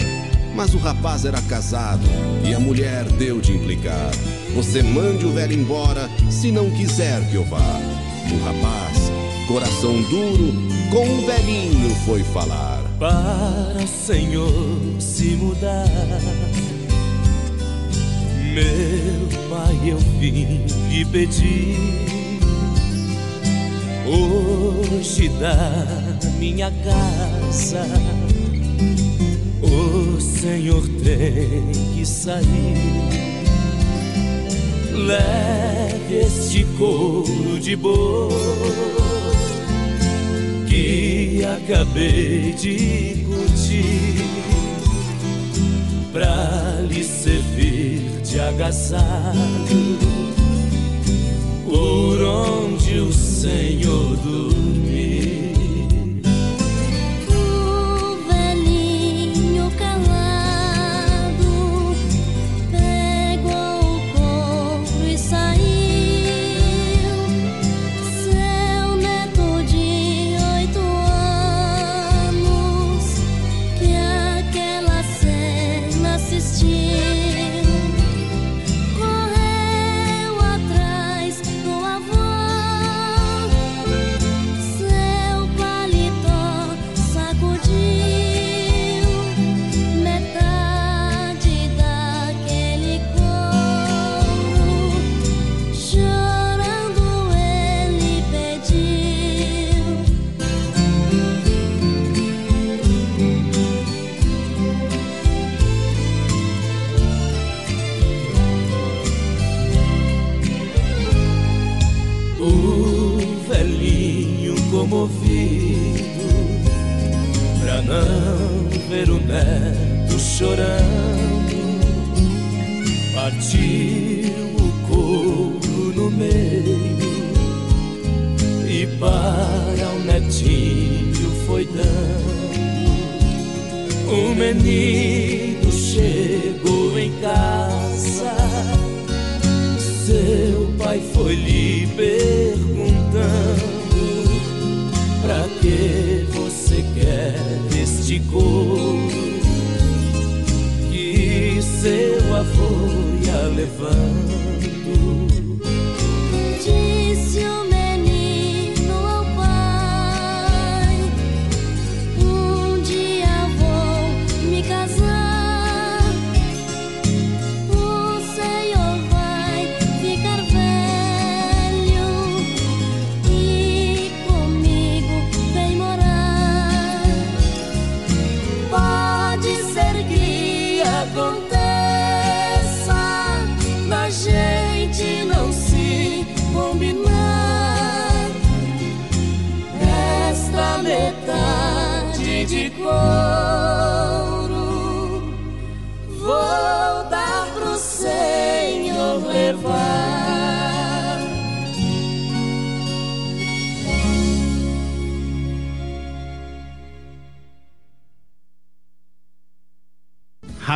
Mas 0.55 0.75
o 0.75 0.77
rapaz 0.77 1.25
era 1.25 1.41
casado 1.41 2.05
e 2.47 2.53
a 2.53 2.59
mulher 2.59 3.05
deu 3.13 3.41
de 3.41 3.53
implicar. 3.53 4.11
Você 4.53 4.83
mande 4.83 5.25
o 5.25 5.31
velho 5.31 5.53
embora 5.53 6.07
se 6.29 6.51
não 6.51 6.69
quiser 6.69 7.27
que 7.31 7.37
eu 7.37 7.43
vá. 7.43 7.57
O 7.57 8.43
rapaz, 8.45 9.11
coração 9.47 9.99
duro, 10.03 10.53
com 10.91 11.09
o 11.09 11.25
velhinho 11.25 11.89
foi 12.05 12.23
falar. 12.23 12.86
Para 12.99 13.85
Senhor 13.85 14.49
se 14.99 15.35
mudar, 15.35 15.85
meu 18.55 19.49
pai, 19.49 19.91
eu 19.91 19.97
vim 20.19 20.65
lhe 20.89 21.05
pedir. 21.05 21.77
Hoje 24.07 25.29
da 25.39 25.85
minha 26.39 26.71
casa, 26.83 27.85
o 29.61 30.19
Senhor 30.19 30.81
tem 31.03 31.71
que 31.93 32.03
sair. 32.03 32.47
Leve 34.91 36.15
este 36.15 36.63
couro 36.79 37.59
de 37.59 37.75
boi 37.75 39.06
que 40.67 41.43
acabei 41.45 42.53
de 42.53 43.25
curtir 43.25 44.15
pra 46.11 46.81
lhe 46.89 47.03
servir 47.03 48.01
de 48.23 48.39
agasalho 48.39 49.97
por 51.65 52.21
onde 52.21 52.99
o 52.99 53.13
Senhor 53.13 54.15
dormir. 54.17 54.96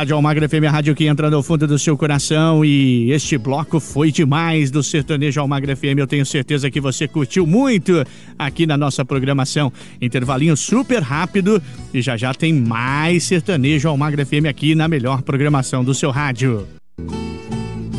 Rádio 0.02 0.16
Almagra 0.16 0.48
FM, 0.48 0.64
a 0.66 0.70
rádio 0.72 0.96
que 0.96 1.06
entra 1.06 1.30
no 1.30 1.44
fundo 1.44 1.64
do 1.64 1.78
seu 1.78 1.96
coração 1.96 2.64
e 2.64 3.12
este 3.12 3.38
bloco 3.38 3.78
foi 3.78 4.10
demais 4.10 4.68
do 4.68 4.82
Sertanejo 4.82 5.40
Almagra 5.40 5.76
FM. 5.76 5.98
Eu 5.98 6.08
tenho 6.08 6.26
certeza 6.26 6.68
que 6.68 6.80
você 6.80 7.06
curtiu 7.06 7.46
muito 7.46 8.04
aqui 8.36 8.66
na 8.66 8.76
nossa 8.76 9.04
programação. 9.04 9.72
Intervalinho 10.00 10.56
super 10.56 11.00
rápido 11.00 11.62
e 11.94 12.02
já 12.02 12.16
já 12.16 12.34
tem 12.34 12.52
mais 12.52 13.22
Sertanejo 13.22 13.88
Almagra 13.88 14.26
FM 14.26 14.46
aqui 14.50 14.74
na 14.74 14.88
melhor 14.88 15.22
programação 15.22 15.84
do 15.84 15.94
seu 15.94 16.10
rádio. 16.10 16.66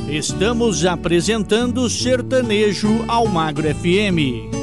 Estamos 0.10 0.86
apresentando 0.86 1.89
Sertanejo 1.89 3.06
Almagro 3.08 3.74
FM. 3.74 4.62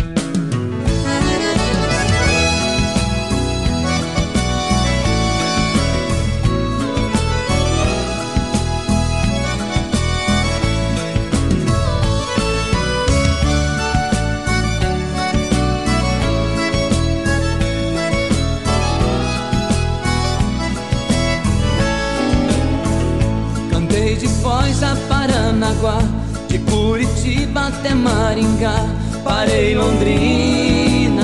Maringá, 28.41 28.85
parei 29.23 29.75
Londrina. 29.75 31.21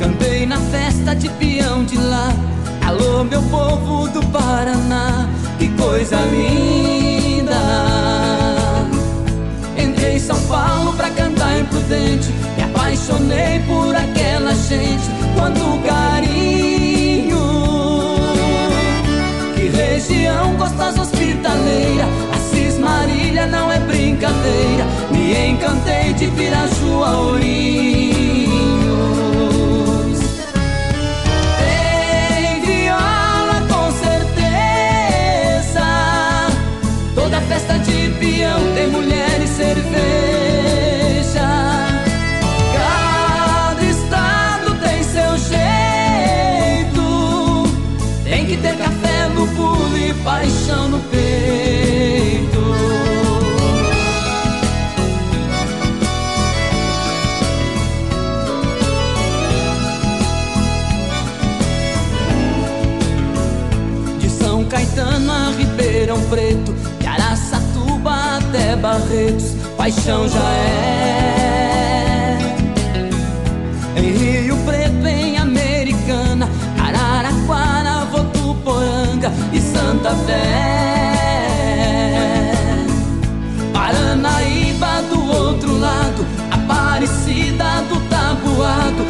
Cantei 0.00 0.46
na 0.46 0.56
festa 0.56 1.14
de 1.14 1.28
peão 1.28 1.84
de 1.84 1.98
lá, 1.98 2.32
alô 2.86 3.22
meu 3.24 3.42
povo 3.42 4.08
do 4.08 4.24
Paraná, 4.28 5.28
que 5.58 5.68
coisa 5.68 6.16
linda. 6.32 7.60
Entrei 9.76 10.16
em 10.16 10.18
São 10.18 10.40
Paulo 10.42 10.94
pra 10.94 11.10
cantar 11.10 11.60
imprudente, 11.60 12.30
me 12.56 12.62
apaixonei 12.62 13.60
por 13.66 13.94
aquela 13.94 14.54
gente, 14.54 15.04
quanto 15.34 15.78
carinho. 15.86 17.36
Que 19.54 19.68
região 19.68 20.54
gostosa 20.56 21.02
hospitaleira 21.02 22.06
Assis 22.34 22.78
Marília 22.78 23.46
não 23.46 23.70
é 23.70 23.75
brincadeira 24.26 24.86
Me 25.10 25.48
encantei 25.50 26.12
de 26.14 26.26
Piraju 26.28 27.04
a 27.04 27.18
Ourinhos 27.18 28.05
Barretos, 68.86 69.56
paixão 69.76 70.28
já 70.28 70.38
é. 70.38 72.38
Em 73.96 74.12
Rio 74.12 74.56
Preto, 74.58 75.04
em 75.08 75.36
Americana, 75.38 76.48
Araraquara, 76.78 78.04
Votuporanga 78.04 79.32
e 79.52 79.60
Santa 79.60 80.14
Fé. 80.24 81.16
Paranaíba 83.72 85.02
do 85.10 85.32
outro 85.32 85.76
lado, 85.80 86.24
Aparecida 86.52 87.82
do 87.88 87.98
Tabuado, 88.08 89.04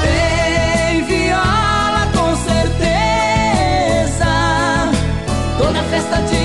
Tem 0.01 1.05
viola 1.05 2.07
com 2.13 2.35
certeza. 2.35 4.25
Toda 5.57 5.81
festa 5.83 6.21
de 6.23 6.44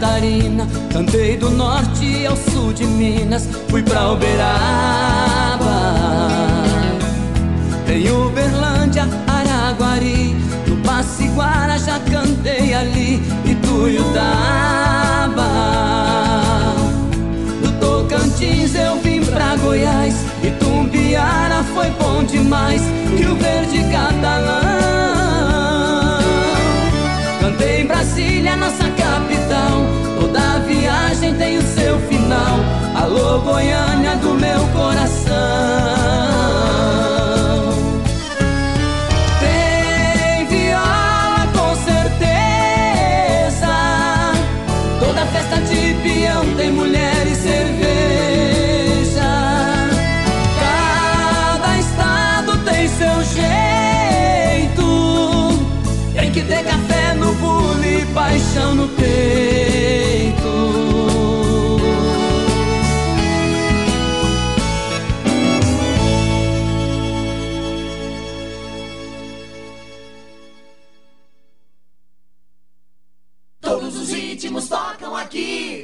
Catarina, 0.00 0.66
cantei 0.90 1.36
do 1.36 1.50
norte 1.50 2.24
ao 2.26 2.34
sul 2.34 2.72
de 2.72 2.86
Minas, 2.86 3.46
fui 3.68 3.82
pra 3.82 4.12
Uberaba. 4.12 5.68
Tem 7.86 8.10
Uberlândia, 8.10 9.06
Araguari, 9.26 10.34
no 10.66 10.76
Passiguara 10.78 11.78
já 11.78 11.98
cantei 12.10 12.72
ali, 12.72 13.22
Ituiutaba. 13.44 14.22
Do 17.62 17.70
Tocantins 17.78 18.74
eu 18.74 18.96
vim 19.00 19.22
pra 19.22 19.54
Goiás, 19.56 20.14
Itumbiara 20.42 21.62
foi 21.74 21.90
bom 21.90 22.24
demais, 22.24 22.80
Rio 23.18 23.36
Verde 23.36 23.84
Catalã. 23.92 24.62
Cantei 27.38 27.82
em 27.82 27.86
Brasília, 27.86 28.56
nossa 28.56 28.88
viagem 31.30 31.34
tem 31.34 31.58
o 31.58 31.62
seu 31.62 31.98
final. 32.00 32.58
Alô, 32.94 33.40
Goiânia 33.40 34.16
do 34.16 34.34
meu 34.34 34.60
coração. 34.68 35.29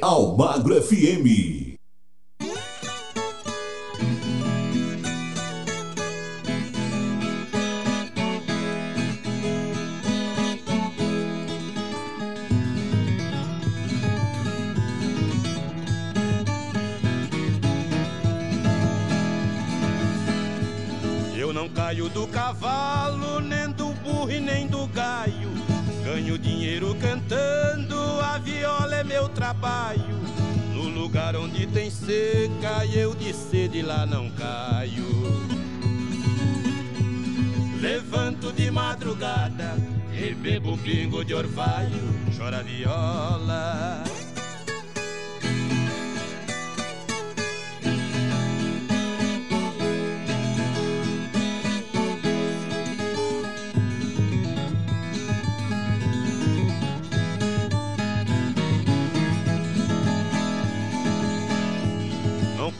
Almagro 0.01 0.81
FM. 0.81 1.75
Eu 21.35 21.53
não 21.53 21.69
caio 21.69 22.09
do 22.09 22.27
cavalo, 22.27 23.39
nem 23.39 23.71
do 23.71 23.93
burro 23.93 24.31
e 24.31 24.39
nem 24.39 24.67
do 24.67 24.85
gaio. 24.87 25.49
Ganho 26.03 26.37
dinheiro 26.37 26.95
cantando, 26.95 27.66
meu 29.17 29.27
trabalho. 29.27 30.15
No 30.75 30.83
lugar 30.83 31.35
onde 31.35 31.65
tem 31.65 31.89
seca 31.89 32.85
eu 32.93 33.15
de 33.15 33.33
sede 33.33 33.81
lá 33.81 34.05
não 34.05 34.29
caio. 34.29 35.07
Levanto 37.81 38.53
de 38.53 38.69
madrugada 38.69 39.75
e 40.13 40.35
bebo 40.35 40.77
pingo 40.77 41.25
de 41.25 41.33
orvalho, 41.33 41.99
chora 42.37 42.61
viola. 42.61 44.03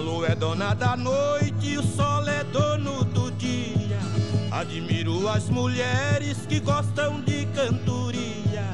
Lua 0.00 0.28
é 0.28 0.34
dona 0.34 0.74
da 0.74 0.96
noite, 0.96 1.76
o 1.76 1.82
sol 1.82 2.26
é 2.28 2.42
dono 2.44 3.04
do 3.04 3.30
dia. 3.32 3.98
Admiro 4.50 5.28
as 5.28 5.48
mulheres 5.48 6.38
que 6.48 6.58
gostam 6.58 7.20
de 7.20 7.46
cantoria. 7.46 8.64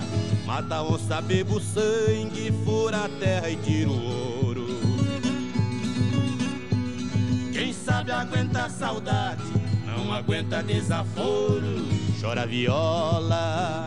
Mata 0.46 0.82
onça, 0.82 1.20
bebo 1.20 1.60
sangue, 1.60 2.52
fura 2.64 3.04
a 3.04 3.08
terra 3.08 3.50
e 3.50 3.56
tira 3.56 3.90
o 3.90 4.44
ouro. 4.44 4.66
Quem 7.52 7.72
sabe 7.72 8.12
aguenta 8.12 8.68
saudade, 8.70 9.42
não 9.84 10.12
aguenta 10.12 10.62
desaforo. 10.62 11.86
Chora 12.20 12.46
viola. 12.46 13.86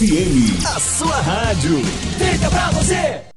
FM. 0.00 0.64
A 0.64 0.80
sua 0.80 1.20
rádio. 1.20 1.84
Fica 2.16 2.48
pra 2.48 2.70
você! 2.70 3.29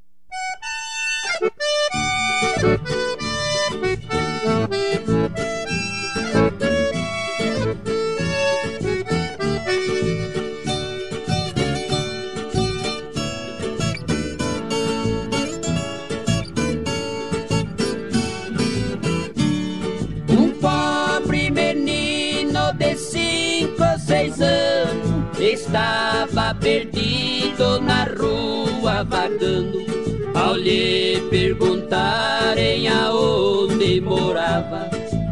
Vagando. 29.44 29.84
Ao 30.34 30.56
lhe 30.56 31.22
perguntarem 31.30 32.88
aonde 32.88 34.02
morava, 34.02 34.90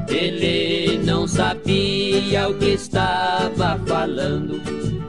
ele 0.08 1.00
não 1.04 1.28
sabia 1.28 2.50
o 2.50 2.54
que 2.56 2.74
estava 2.74 3.80
falando. 3.88 4.62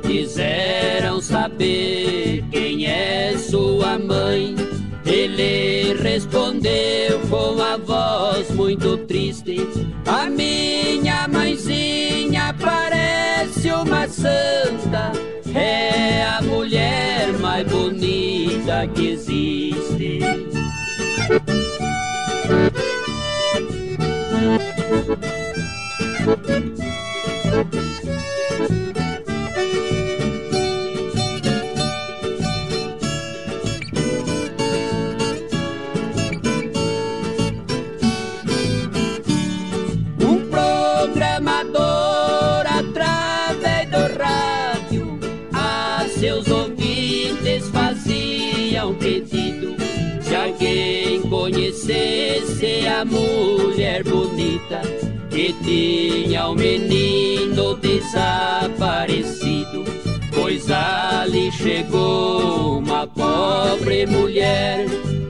Quiseram 0.02 1.20
saber 1.20 2.44
quem 2.50 2.86
é 2.86 3.36
sua 3.36 3.98
mãe. 3.98 4.54
Ele 5.04 5.94
respondeu 6.00 7.18
com 7.28 7.60
a 7.60 7.76
voz 7.76 8.50
muito 8.52 8.96
triste: 8.98 9.56
A 10.06 10.30
minha 10.30 11.28
mãezinha 11.28 12.54
parece 12.58 13.68
uma 13.72 14.08
santa, 14.08 15.12
é 15.54 16.24
a 16.24 16.42
mulher 16.42 17.32
mais 17.38 17.66
bonita 17.66 18.86
que 18.94 19.08
existe. 19.08 20.20
A 52.86 53.04
mulher 53.04 54.04
bonita 54.04 54.80
que 55.30 55.52
tinha 55.64 56.46
o 56.48 56.54
menino 56.54 57.74
desaparecido, 57.76 59.84
pois 60.34 60.70
ali 60.70 61.50
chegou 61.52 62.78
uma 62.78 63.06
pobre 63.06 64.06
mulher. 64.06 64.86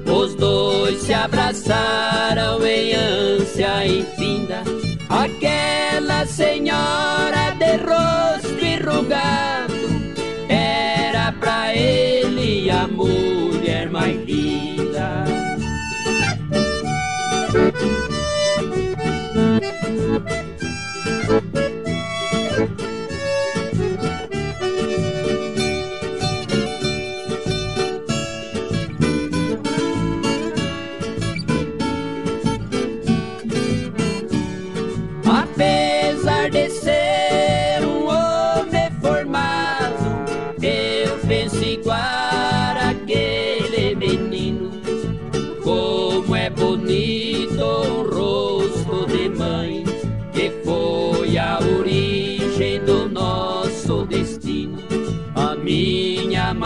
Os 0.07 0.35
dois 0.35 1.03
se 1.03 1.13
abraçaram 1.15 2.65
em 2.67 2.95
ânsia 2.95 3.87
infinda. 3.87 4.63
Aquela 5.09 6.27
senhora 6.27 7.53
de 7.59 7.77
rosto 7.77 8.65
enrugado 8.65 9.73
era 10.49 11.33
pra 11.33 11.75
ele 11.75 12.71
a 12.71 12.87
mulher 12.89 13.91
mais 13.91 14.17
linda. 14.25 14.72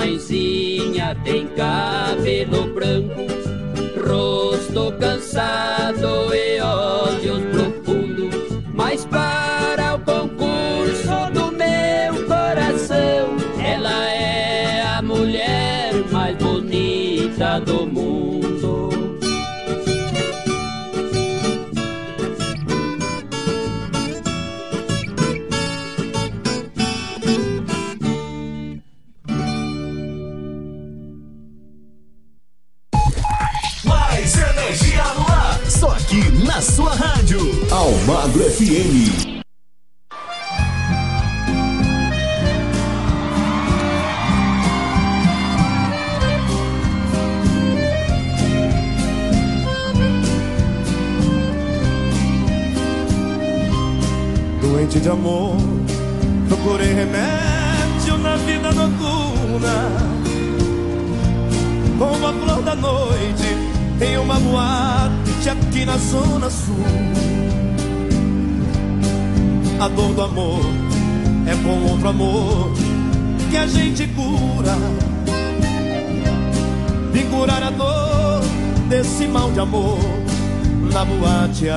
Mãezinha 0.07 1.17
tem 1.25 1.49
cabelo 1.49 2.73
branco, 2.73 3.27
rosto 4.07 4.93
cansado 5.01 6.33
e 6.33 6.46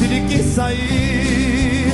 tive 0.00 0.20
que 0.22 0.42
sair. 0.42 1.92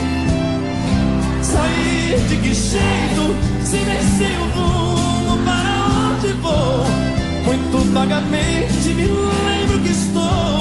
Sair 1.42 2.18
de 2.28 2.36
que 2.36 2.54
jeito, 2.54 3.24
se 3.64 3.78
nem 3.78 4.02
sei 4.16 4.36
o 4.36 4.46
rumo 4.54 5.38
para 5.44 5.72
onde 6.14 6.32
vou. 6.34 6.84
Muito 7.44 7.92
vagamente 7.92 8.88
me 8.94 9.07
lembro 9.07 9.80
que 9.80 9.90
estou 9.90 10.61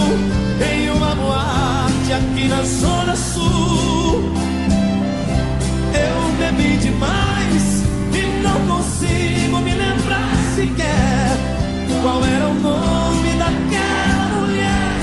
em 0.71 0.89
uma 0.89 1.15
boate 1.15 2.13
aqui 2.13 2.47
na 2.47 2.63
Zona 2.63 3.15
Sul. 3.15 4.31
Eu 5.93 6.17
bebi 6.39 6.77
demais 6.77 7.83
e 8.11 8.41
não 8.41 8.75
consigo 8.75 9.59
me 9.59 9.71
lembrar 9.71 10.35
sequer 10.55 11.37
qual 12.01 12.23
era 12.23 12.47
o 12.47 12.53
nome 12.55 13.29
daquela 13.37 14.39
mulher, 14.39 14.99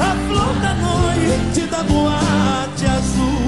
a 0.00 0.14
flor 0.28 0.54
da 0.60 0.74
noite 0.74 1.63
boate 1.88 2.86
azul. 2.86 3.44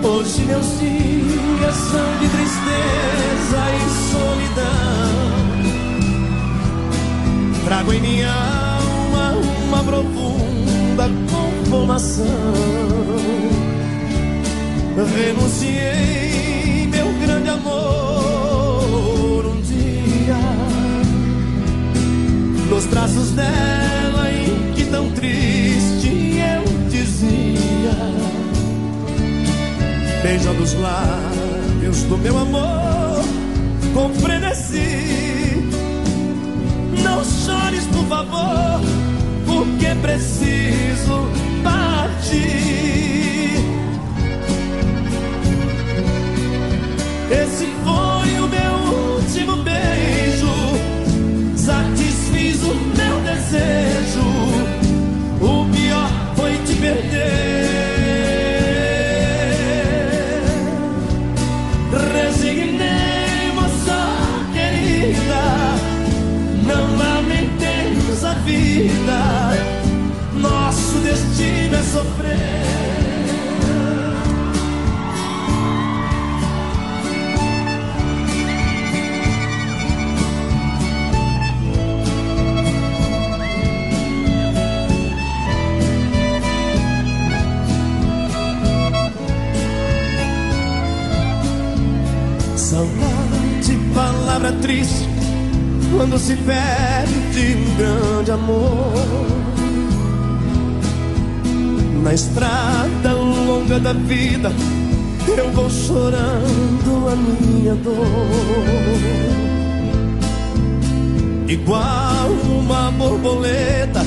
Hoje 0.00 0.44
meus 0.44 0.78
dias 0.80 1.74
são 1.74 2.18
de 2.20 2.28
tristeza 2.28 3.27
e 3.56 3.90
solidão. 4.10 4.68
Trago 7.64 7.92
em 7.92 8.00
minha 8.00 8.30
alma 8.30 9.34
uma 9.66 9.84
profunda 9.84 11.08
conformação. 11.30 12.24
Renunciei 15.16 16.88
meu 16.90 17.12
grande 17.20 17.48
amor 17.50 19.46
um 19.46 19.60
dia 19.60 20.36
nos 22.68 22.84
braços 22.86 23.30
dela 23.30 24.30
em 24.32 24.72
que 24.74 24.84
tão 24.86 25.10
triste 25.12 26.38
eu 26.38 26.64
dizia 26.90 27.96
beijando 30.22 30.62
os 30.62 30.74
lábios 30.74 32.02
do 32.02 32.18
meu 32.18 32.36
amor 32.36 32.87
com 33.94 34.12
frenesi. 34.14 35.62
Não 37.02 37.24
chores, 37.24 37.84
por 37.86 38.04
favor, 38.06 38.80
porque 39.46 39.94
preciso 40.02 41.28
partir. 41.62 42.48
Esse 47.30 47.66
triste, 94.60 95.08
quando 95.96 96.18
se 96.18 96.36
perde 96.36 97.56
um 97.56 97.76
grande 97.76 98.30
amor. 98.30 98.92
Na 102.02 102.14
estrada 102.14 103.12
longa 103.12 103.78
da 103.78 103.92
vida, 103.92 104.52
eu 105.36 105.50
vou 105.52 105.68
chorando 105.68 107.08
a 107.08 107.16
minha 107.16 107.74
dor. 107.74 107.96
Igual 111.48 112.30
uma 112.60 112.90
borboleta, 112.92 114.04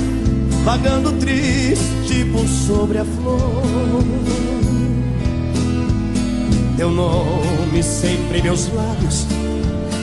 vagando 0.63 1.11
triste 1.13 2.25
por 2.31 2.47
sobre 2.47 2.99
a 2.99 3.05
flor. 3.05 3.63
Teu 6.77 6.89
nome 6.89 7.83
sempre 7.83 8.39
em 8.39 8.43
meus 8.43 8.71
lábios, 8.73 9.27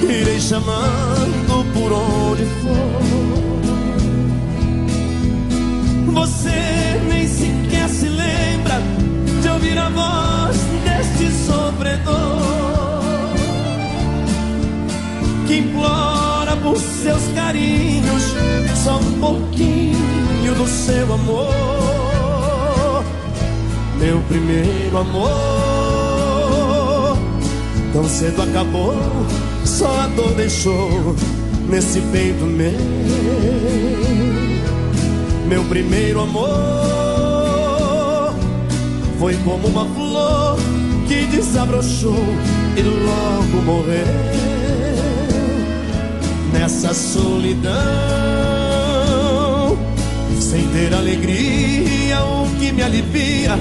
irei 0.04 0.40
chamando 0.40 1.64
por 1.72 1.92
onde 1.92 2.44
for. 2.62 2.98
Você 6.12 7.00
nem 7.08 7.26
sequer 7.26 7.88
se 7.88 8.08
lembra 8.08 8.80
de 9.42 9.48
ouvir 9.48 9.78
a 9.78 9.88
voz 9.88 10.56
deste 10.84 11.30
sofredor 11.46 12.38
que 15.46 15.58
implora 15.58 16.56
por 16.56 16.76
seus 16.76 17.22
carinhos 17.34 18.34
só 18.84 18.98
um 18.98 19.20
pouquinho 19.20 20.54
do 20.54 20.66
seu 20.66 21.12
amor, 21.12 23.04
meu 23.98 24.20
primeiro 24.28 24.98
amor. 24.98 25.67
Tão 27.98 28.08
cedo 28.08 28.42
acabou, 28.42 28.94
só 29.64 29.88
a 30.02 30.06
dor 30.06 30.32
deixou 30.34 31.16
nesse 31.68 32.00
peito 32.12 32.44
meu, 32.44 32.78
meu 35.48 35.64
primeiro 35.64 36.20
amor. 36.20 36.48
Foi 39.18 39.34
como 39.38 39.66
uma 39.66 39.84
flor 39.84 40.56
que 41.08 41.26
desabrochou 41.26 42.24
e 42.76 42.82
logo 42.82 43.64
morreu 43.64 44.06
nessa 46.52 46.94
solidão, 46.94 47.74
sem 50.38 50.68
ter 50.68 50.94
alegria. 50.94 52.22
O 52.22 52.46
que 52.60 52.70
me 52.70 52.80
alivia 52.80 53.58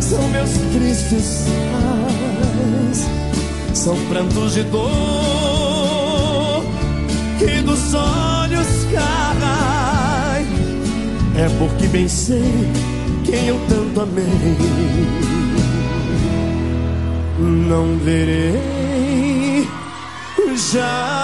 são 0.00 0.26
meus 0.30 0.52
tristes 0.72 1.44
pais, 1.70 3.13
são 3.84 3.96
prantos 4.06 4.54
de 4.54 4.62
dor 4.62 4.82
que 7.38 7.60
dos 7.60 7.92
olhos 7.92 8.66
caem. 8.90 10.46
É 11.36 11.46
porque 11.58 11.86
bem 11.88 12.08
sei 12.08 12.42
quem 13.24 13.48
eu 13.48 13.60
tanto 13.68 14.00
amei. 14.00 14.24
Não 17.38 17.98
verei 17.98 19.68
jamais. 20.56 21.23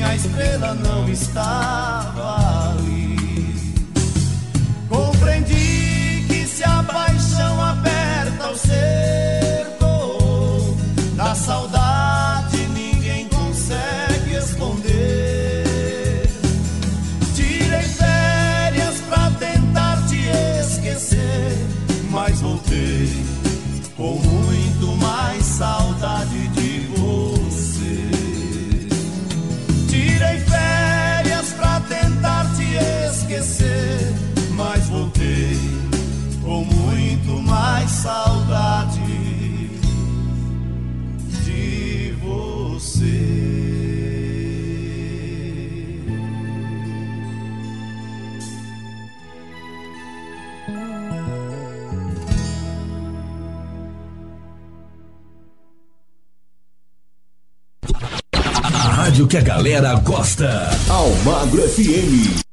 minha 0.00 0.14
estrela 0.14 0.72
não 0.72 1.06
estava. 1.10 2.49
Que 59.30 59.38
a 59.38 59.42
galera 59.42 59.94
gosta. 59.94 60.68
Almagro 60.88 61.62
FM. 61.62 62.49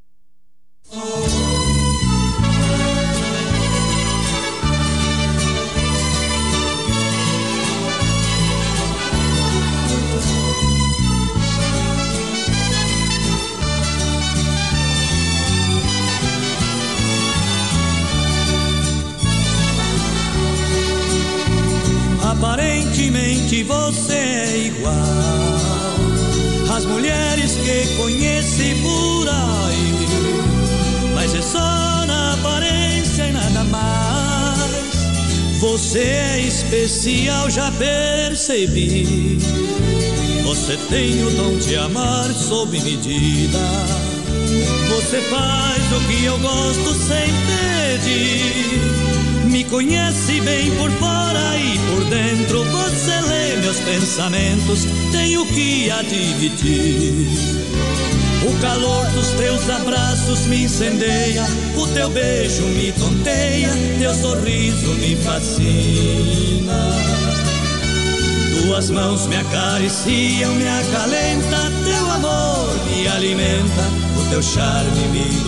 Especial, 37.08 37.50
já 37.50 37.72
percebi. 37.72 39.38
Você 40.44 40.78
tem 40.90 41.24
o 41.24 41.32
dom 41.32 41.58
de 41.58 41.76
amar 41.78 42.30
sob 42.34 42.78
medida. 42.82 43.60
Você 44.90 45.22
faz 45.22 45.84
o 45.94 46.02
que 46.08 46.26
eu 46.26 46.38
gosto 46.40 46.94
sem 46.94 47.34
pedir. 47.48 48.82
Me 49.50 49.64
conhece 49.64 50.42
bem 50.42 50.70
por 50.76 50.92
fora 50.92 51.58
e 51.58 51.80
por 51.90 52.04
dentro. 52.06 52.66
Você 52.66 53.22
lê 53.22 53.56
meus 53.58 53.80
pensamentos, 53.80 54.86
tenho 55.12 55.46
que 55.48 55.90
admitir. 55.90 57.28
O 58.48 58.60
calor 58.62 59.06
dos 59.08 59.28
teus 59.32 59.70
abraços 59.70 60.46
me 60.46 60.64
incendeia, 60.64 61.44
o 61.76 61.86
teu 61.88 62.10
beijo 62.10 62.64
me 62.64 62.94
tonteia, 62.94 63.70
teu 64.00 64.14
sorriso 64.16 64.94
me 64.96 65.18
fascina. 65.18 66.92
Tuas 68.62 68.90
mãos 68.90 69.28
me 69.28 69.36
acariciam, 69.36 70.54
me 70.56 70.68
acalenta, 70.68 71.72
teu 71.84 72.12
amor 72.12 72.74
me 72.90 73.08
alimenta, 73.10 73.84
o 74.18 74.30
teu 74.30 74.42
charme 74.42 75.08
me 75.10 75.47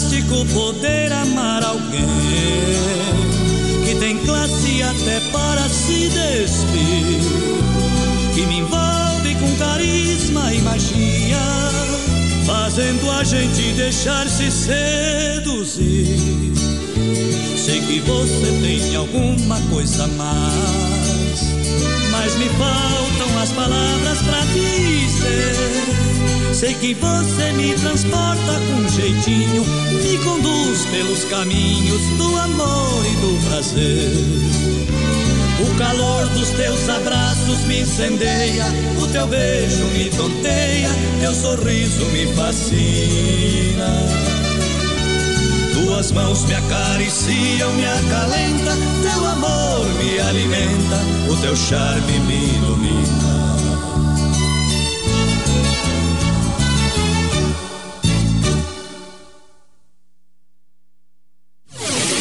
fantástico 0.00 0.46
poder 0.54 1.12
amar 1.12 1.62
alguém 1.62 2.06
que 3.84 3.94
tem 3.96 4.16
classe 4.18 4.82
até 4.82 5.20
para 5.30 5.68
se 5.68 6.08
despir, 6.08 7.20
que 8.34 8.46
me 8.46 8.60
envolve 8.60 9.34
com 9.34 9.54
carisma 9.56 10.54
e 10.54 10.62
magia, 10.62 11.38
fazendo 12.46 13.10
a 13.10 13.24
gente 13.24 13.72
deixar-se 13.72 14.50
seduzir. 14.50 16.16
Sei 17.56 17.80
que 17.82 18.00
você 18.00 18.58
tem 18.62 18.96
alguma 18.96 19.60
coisa 19.70 20.04
a 20.04 20.08
mais, 20.08 21.40
mas 22.10 22.36
me 22.36 22.48
faltam 22.50 23.38
as 23.42 23.52
palavras 23.52 24.18
pra 24.22 24.40
dizer. 24.46 26.39
Sei 26.52 26.74
que 26.74 26.94
você 26.94 27.52
me 27.52 27.74
transporta 27.74 28.52
com 28.68 28.88
jeitinho, 28.88 29.64
me 29.64 30.18
conduz 30.18 30.84
pelos 30.86 31.24
caminhos 31.24 32.02
do 32.18 32.36
amor 32.38 33.06
e 33.06 33.16
do 33.16 33.48
prazer. 33.48 34.12
O 35.60 35.78
calor 35.78 36.28
dos 36.30 36.50
teus 36.50 36.88
abraços 36.88 37.60
me 37.66 37.80
incendeia, 37.80 38.64
o 39.00 39.06
teu 39.08 39.26
beijo 39.26 39.84
me 39.86 40.10
tonteia, 40.10 40.90
teu 41.20 41.34
sorriso 41.34 42.04
me 42.06 42.26
fascina. 42.34 43.90
Tuas 45.72 46.12
mãos 46.12 46.44
me 46.44 46.54
acariciam, 46.54 47.72
me 47.74 47.86
acalenta, 47.86 48.76
teu 49.02 49.26
amor 49.26 49.86
me 50.02 50.18
alimenta, 50.18 50.98
o 51.30 51.36
teu 51.36 51.54
charme 51.54 52.18
me 52.20 52.56
ilumina. 52.56 53.19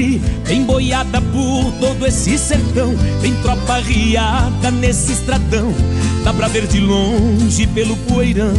Ali, 0.00 0.20
tem 0.46 0.64
boiada 0.64 1.20
por 1.20 1.72
todo 1.78 2.06
esse 2.06 2.38
sertão. 2.38 2.94
Tem 3.20 3.34
tropa 3.42 3.78
riada 3.78 4.70
nesse 4.70 5.12
estradão, 5.12 5.72
dá 6.24 6.32
pra 6.32 6.48
ver 6.48 6.66
de 6.66 6.80
longe 6.80 7.66
pelo 7.68 7.96
poeirão. 7.98 8.54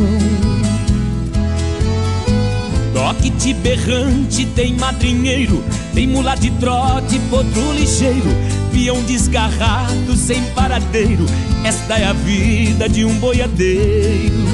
Toque 2.93 3.53
berrante, 3.53 4.45
tem 4.45 4.75
madrinheiro, 4.75 5.63
tem 5.93 6.07
mula 6.07 6.35
de 6.35 6.51
trote, 6.51 7.19
potro 7.29 7.73
ligeiro, 7.73 8.29
peão 8.71 9.01
desgarrado 9.03 10.15
sem 10.15 10.41
paradeiro. 10.53 11.25
Esta 11.63 11.97
é 11.97 12.05
a 12.05 12.13
vida 12.13 12.87
de 12.87 13.03
um 13.03 13.15
boiadeiro. 13.15 14.51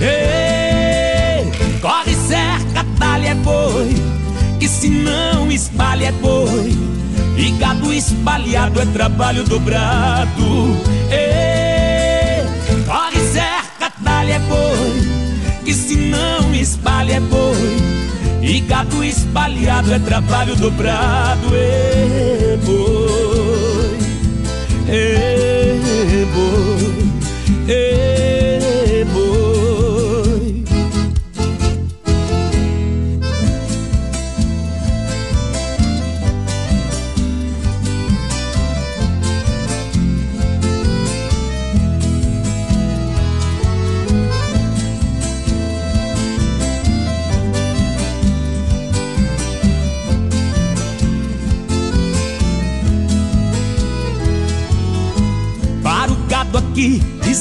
Ei, 0.00 1.80
corre 1.80 2.14
cerca, 2.14 2.84
talha 2.98 3.28
é 3.28 3.34
boi, 3.34 3.94
que 4.58 4.68
se 4.68 4.88
não 4.88 5.50
espalha 5.50 6.06
é 6.06 6.12
boi. 6.12 6.76
E 7.36 7.50
gado 7.52 7.92
espalhado 7.92 8.80
é 8.80 8.86
trabalho 8.86 9.44
dobrado. 9.44 10.76
Ei, 11.10 12.44
corre 12.84 13.20
cerca, 13.32 13.92
talha 14.02 14.34
é 14.34 14.38
boi, 14.40 15.62
que 15.64 15.72
se 15.72 15.96
não 15.96 16.52
espalha 16.54 17.14
é 17.14 17.20
boi. 17.20 17.76
E 18.42 18.60
gado 18.60 19.04
espalhado 19.04 19.92
é 19.92 19.98
trabalho 19.98 20.56
dobrado, 20.56 21.54
é 21.54 22.58
boi, 22.64 23.98
é 24.88 25.37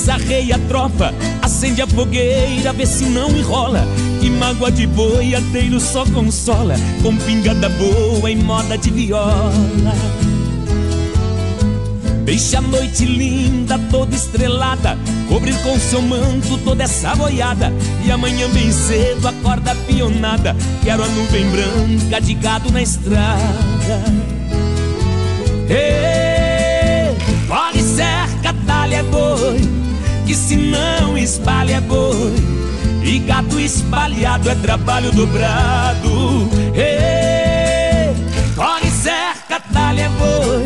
desarreia 0.07 0.55
a 0.55 0.59
tropa 0.59 1.13
Acende 1.41 1.81
a 1.81 1.87
fogueira, 1.87 2.71
vê 2.71 2.85
se 2.85 3.05
não 3.05 3.29
enrola. 3.29 3.85
Que 4.21 4.29
mágoa 4.29 4.71
de 4.71 4.87
boiadeiro 4.87 5.79
só 5.79 6.05
consola 6.05 6.75
Com 7.03 7.15
pingada 7.17 7.69
boa 7.69 8.31
em 8.31 8.37
moda 8.37 8.77
de 8.77 8.89
viola. 8.89 9.51
Deixa 12.23 12.57
a 12.57 12.61
noite 12.61 13.05
linda, 13.05 13.79
toda 13.89 14.13
estrelada 14.15 14.97
Cobrir 15.29 15.55
com 15.63 15.77
seu 15.79 16.01
manto 16.01 16.57
toda 16.63 16.83
essa 16.83 17.13
boiada. 17.15 17.71
E 18.05 18.11
amanhã 18.11 18.49
bem 18.49 18.71
cedo 18.71 19.27
acorda 19.27 19.75
pionada 19.75 20.55
Quero 20.83 21.03
a 21.03 21.07
nuvem 21.07 21.45
branca 21.49 22.21
de 22.21 22.33
gado 22.33 22.71
na 22.71 22.81
estrada. 22.81 24.03
Ê, 25.69 27.13
Corre, 27.47 27.81
cerca, 27.81 28.53
talha 28.65 29.03
boi 29.03 29.16
Que 30.27 30.35
se 30.35 30.57
não 30.57 31.17
espalha 31.17 31.77
é 31.77 31.79
boi 31.79 32.35
E 33.01 33.19
gato 33.19 33.57
espalhado 33.57 34.49
é 34.49 34.55
trabalho 34.55 35.09
dobrado. 35.13 36.49
Ê, 36.75 38.13
Corre, 38.53 38.91
cerca, 38.91 39.61
talha 39.71 40.01
é 40.01 40.09
boi 40.09 40.65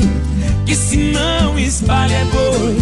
Que 0.65 0.75
se 0.75 0.97
não 0.97 1.59
espalha 1.59 2.15
é 2.15 2.25
boi 2.25 2.77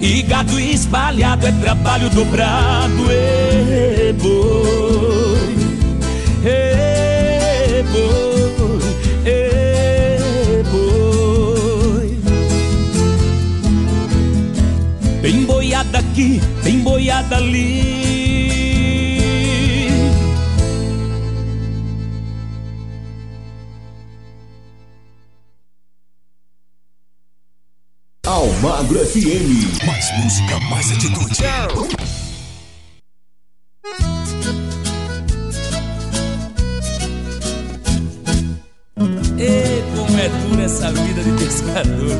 E 0.00 0.22
gado 0.22 0.58
espalhado 0.58 1.46
é 1.46 1.52
trabalho 1.52 2.10
dobrado. 2.10 3.12
Ê, 3.12 4.12
boi. 4.12 5.56
Ê, 6.44 7.84
boi 7.92 8.27
aqui, 16.18 16.40
tem 16.64 16.80
boiada 16.80 17.36
ali. 17.36 18.08
Almagro 28.26 28.98
FM. 29.06 29.86
Mais 29.86 30.10
música, 30.18 30.60
mais 30.70 30.90
atitude. 30.92 31.38
E 39.40 39.82
como 39.94 40.18
é 40.18 40.28
dura 40.28 40.64
essa 40.64 40.90
vida 40.92 41.22
de 41.22 41.44
pescador. 41.44 42.18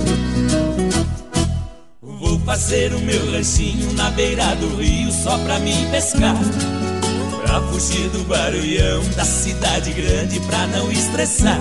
Vou 2.01 2.39
fazer 2.41 2.95
o 2.95 3.01
meu 3.01 3.18
na 3.95 4.11
beira 4.11 4.57
do 4.57 4.75
rio 4.75 5.13
só 5.13 5.39
pra 5.39 5.61
mim 5.61 5.87
pescar. 5.93 6.35
Pra 7.41 7.61
fugir 7.63 8.09
do 8.09 8.25
barulhão 8.25 9.01
da 9.15 9.25
cidade 9.25 9.93
grande 9.93 10.41
pra 10.41 10.67
não 10.67 10.91
estressar. 10.91 11.61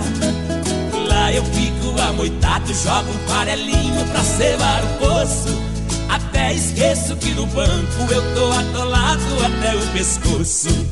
Lá 1.08 1.32
eu 1.32 1.44
fico 1.44 2.00
amoitado, 2.00 2.74
jogo 2.74 3.10
um 3.10 3.28
farelinho 3.28 4.04
pra 4.06 4.24
cevar 4.24 4.82
o 4.82 4.98
poço. 4.98 5.56
Até 6.08 6.52
esqueço 6.52 7.14
que 7.14 7.30
no 7.30 7.46
banco 7.46 8.12
eu 8.12 8.34
tô 8.34 8.50
atolado 8.50 9.22
até 9.46 9.76
o 9.76 9.86
pescoço. 9.92 10.84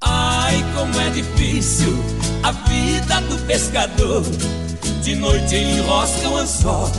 Ai, 0.00 0.64
como 0.74 1.00
é 1.02 1.10
difícil 1.10 1.96
a 2.42 2.50
vida 2.50 3.20
do 3.28 3.38
pescador. 3.46 4.24
De 5.04 5.14
noite 5.14 5.54
enrosca 5.54 6.28
o 6.28 6.36
anzol 6.36 6.90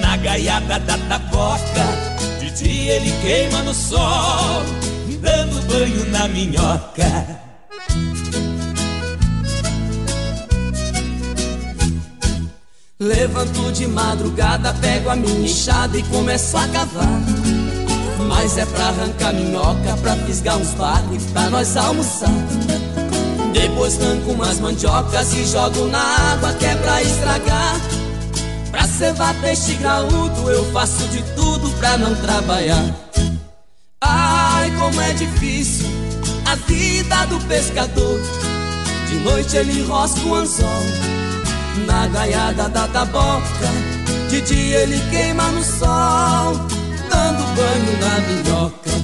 na 0.00 0.16
gaiada 0.18 0.78
da 0.78 0.96
taboca. 0.96 2.07
Dia 2.58 2.94
ele 2.94 3.12
queima 3.22 3.62
no 3.62 3.72
sol, 3.72 4.64
dando 5.20 5.62
banho 5.68 6.10
na 6.10 6.26
minhoca. 6.26 7.40
Levanto 12.98 13.72
de 13.72 13.86
madrugada, 13.86 14.74
pego 14.74 15.08
a 15.08 15.14
minha 15.14 15.48
enxada 15.48 15.96
e 15.96 16.02
começo 16.02 16.56
a 16.56 16.66
cavar. 16.66 17.20
Mas 18.26 18.58
é 18.58 18.66
pra 18.66 18.88
arrancar 18.88 19.32
minhoca, 19.34 19.96
pra 20.02 20.16
fisgar 20.16 20.56
uns 20.56 20.74
bagos 20.74 21.22
e 21.22 21.26
pra 21.28 21.48
nós 21.50 21.76
almoçar. 21.76 22.28
Depois 23.52 24.02
arranco 24.02 24.32
umas 24.32 24.58
mandiocas 24.58 25.32
e 25.32 25.46
jogo 25.46 25.86
na 25.86 26.02
água 26.32 26.52
que 26.54 26.66
é 26.66 26.74
pra 26.74 27.02
estragar. 27.02 27.97
Pra 28.70 28.86
cevar 28.86 29.34
peixe 29.40 29.74
graúdo, 29.74 30.50
eu 30.50 30.64
faço 30.72 31.06
de 31.08 31.22
tudo 31.34 31.70
pra 31.78 31.96
não 31.96 32.14
trabalhar. 32.16 32.84
Ai, 34.00 34.70
como 34.78 35.00
é 35.00 35.12
difícil 35.14 35.86
a 36.46 36.54
vida 36.54 37.26
do 37.26 37.38
pescador. 37.46 38.20
De 39.08 39.16
noite 39.16 39.56
ele 39.56 39.80
enrosca 39.80 40.20
o 40.26 40.34
anzol 40.34 40.82
na 41.86 42.06
gaiada 42.08 42.68
da 42.68 42.86
taboca. 42.88 43.68
De 44.28 44.40
dia 44.42 44.78
ele 44.80 45.00
queima 45.10 45.44
no 45.50 45.62
sol, 45.62 46.54
dando 47.08 47.42
banho 47.54 47.98
na 48.00 48.20
minhoca. 48.26 48.97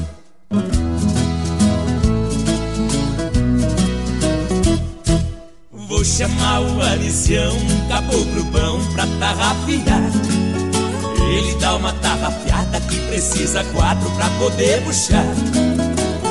Chamar 6.04 6.60
o 6.60 6.82
alicião, 6.82 7.56
um 7.56 7.88
caboclo 7.88 8.44
bom 8.44 8.78
pra 8.92 9.06
tarrafiar. 9.18 10.12
Ele 11.32 11.54
dá 11.58 11.76
uma 11.76 11.94
tarrafiada 11.94 12.78
que 12.82 12.98
precisa 13.08 13.64
quatro 13.72 14.08
pra 14.10 14.28
poder 14.38 14.82
puxar. 14.82 15.24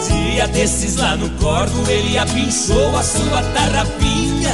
Dia 0.07 0.47
desses 0.49 0.97
lá 0.97 1.15
no 1.15 1.27
corvo, 1.31 1.89
ele 1.89 2.19
apinchou 2.19 2.95
a 2.95 3.01
sua 3.01 3.41
tarrafinha. 3.55 4.51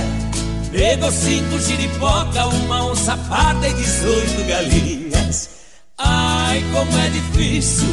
Pegou 0.71 1.11
cinco 1.11 1.59
giripoca, 1.59 2.47
uma 2.47 2.85
onça 2.85 3.17
parda 3.29 3.67
e 3.67 3.73
dezoito 3.73 4.43
galinhas. 4.47 5.49
Ai, 5.97 6.63
como 6.71 6.97
é 6.97 7.09
difícil 7.09 7.89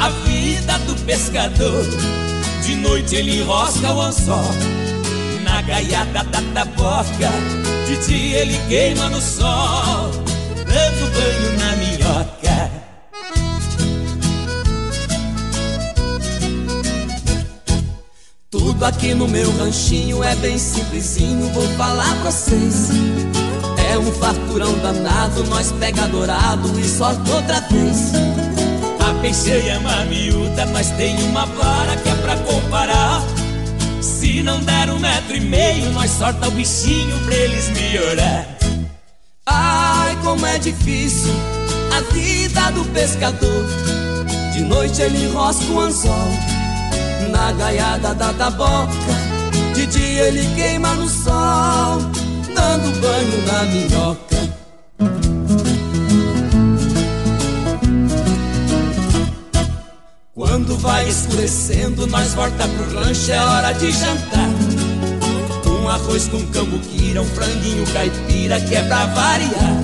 a 0.00 0.10
vida 0.10 0.78
do 0.86 0.94
pescador. 1.04 1.84
De 2.64 2.76
noite 2.76 3.16
ele 3.16 3.40
enrosca 3.40 3.92
o 3.92 4.00
anzol 4.00 4.54
na 5.58 5.62
gaiada 5.62 6.22
da 6.24 6.40
taboca. 6.54 7.30
De 7.86 7.96
dia 8.06 8.38
ele 8.38 8.58
queima 8.68 9.08
no 9.08 9.20
sol, 9.20 10.10
dando 10.54 11.12
banho 11.12 11.58
na 11.58 11.76
minhoca. 11.76 12.70
Tudo 18.50 18.84
aqui 18.84 19.14
no 19.14 19.26
meu 19.26 19.50
ranchinho 19.58 20.22
é 20.22 20.36
bem 20.36 20.56
simplesinho, 20.58 21.52
vou 21.52 21.66
falar 21.76 22.14
pra 22.22 22.30
vocês. 22.30 22.90
É 23.90 23.98
um 23.98 24.12
farturão 24.12 24.72
danado, 24.78 25.44
nós 25.44 25.72
pega 25.72 26.06
dourado 26.06 26.78
e 26.78 26.84
solta 26.84 27.34
outra 27.34 27.60
vez. 27.62 28.12
A 29.00 29.14
peixeira 29.20 29.80
miúda, 30.04 30.66
nós 30.66 30.90
tem 30.92 31.20
uma 31.24 31.46
vara 31.46 31.96
que 31.96 32.08
é 32.08 32.14
pra 32.14 32.36
comparar. 32.36 33.37
Se 34.00 34.42
não 34.42 34.60
der 34.60 34.90
um 34.90 34.98
metro 34.98 35.36
e 35.36 35.40
meio, 35.40 35.90
nós 35.92 36.10
sorta 36.10 36.48
o 36.48 36.50
bichinho 36.50 37.18
pra 37.24 37.34
eles 37.34 37.68
melhorar. 37.70 38.46
Ai, 39.46 40.16
como 40.22 40.46
é 40.46 40.58
difícil 40.58 41.32
a 41.96 42.00
vida 42.12 42.70
do 42.72 42.84
pescador. 42.92 43.64
De 44.52 44.60
noite 44.62 45.00
ele 45.02 45.24
enrosca 45.24 45.64
o 45.72 45.80
anzol 45.80 46.28
na 47.30 47.52
gaiada 47.52 48.14
da 48.14 48.32
taboca. 48.32 48.92
De 49.74 49.86
dia 49.86 50.22
ele 50.24 50.54
queima 50.54 50.94
no 50.94 51.08
sol, 51.08 51.98
dando 52.54 53.00
banho 53.00 53.46
na 53.46 53.62
minhoca. 53.64 54.27
Vai 60.78 61.08
escurecendo, 61.08 62.06
nós 62.06 62.34
volta 62.34 62.66
pro 62.68 63.00
rancho, 63.00 63.32
é 63.32 63.44
hora 63.44 63.72
de 63.72 63.90
jantar. 63.90 64.48
Um 65.66 65.88
arroz 65.88 66.28
com 66.28 66.44
cambuquira, 66.46 67.22
um 67.22 67.26
franguinho 67.26 67.84
caipira, 67.92 68.60
que 68.60 68.74
é 68.74 68.82
pra 68.82 69.06
variar. 69.06 69.82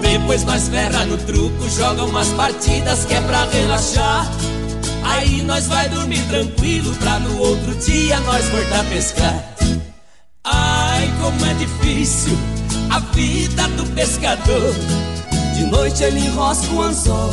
Depois 0.00 0.44
nós 0.44 0.68
ferra 0.68 1.04
no 1.04 1.16
truco, 1.18 1.68
joga 1.70 2.04
umas 2.04 2.28
partidas, 2.28 3.04
que 3.04 3.14
é 3.14 3.20
pra 3.20 3.44
relaxar. 3.44 4.30
Aí 5.04 5.42
nós 5.42 5.66
vai 5.66 5.88
dormir 5.88 6.22
tranquilo, 6.28 6.94
pra 6.96 7.18
no 7.18 7.38
outro 7.38 7.74
dia 7.76 8.18
nós 8.20 8.48
voltar 8.48 8.80
a 8.80 8.84
pescar. 8.84 9.44
Ai, 10.44 11.10
como 11.20 11.46
é 11.46 11.54
difícil 11.54 12.36
a 12.90 12.98
vida 12.98 13.68
do 13.68 13.84
pescador. 13.94 14.74
De 15.54 15.64
noite 15.64 16.02
ele 16.02 16.20
enrosca 16.20 16.72
o 16.72 16.82
anzol 16.82 17.30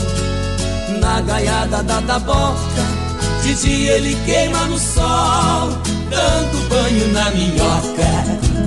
na 0.99 1.21
gaiada 1.21 1.83
da 1.83 2.01
taboca. 2.01 2.99
De 3.43 3.55
dia 3.55 3.93
ele 3.93 4.17
queima 4.25 4.65
no 4.65 4.77
sol, 4.77 5.69
dando 6.09 6.69
banho 6.69 7.13
na 7.13 7.31
minhoca. 7.31 8.59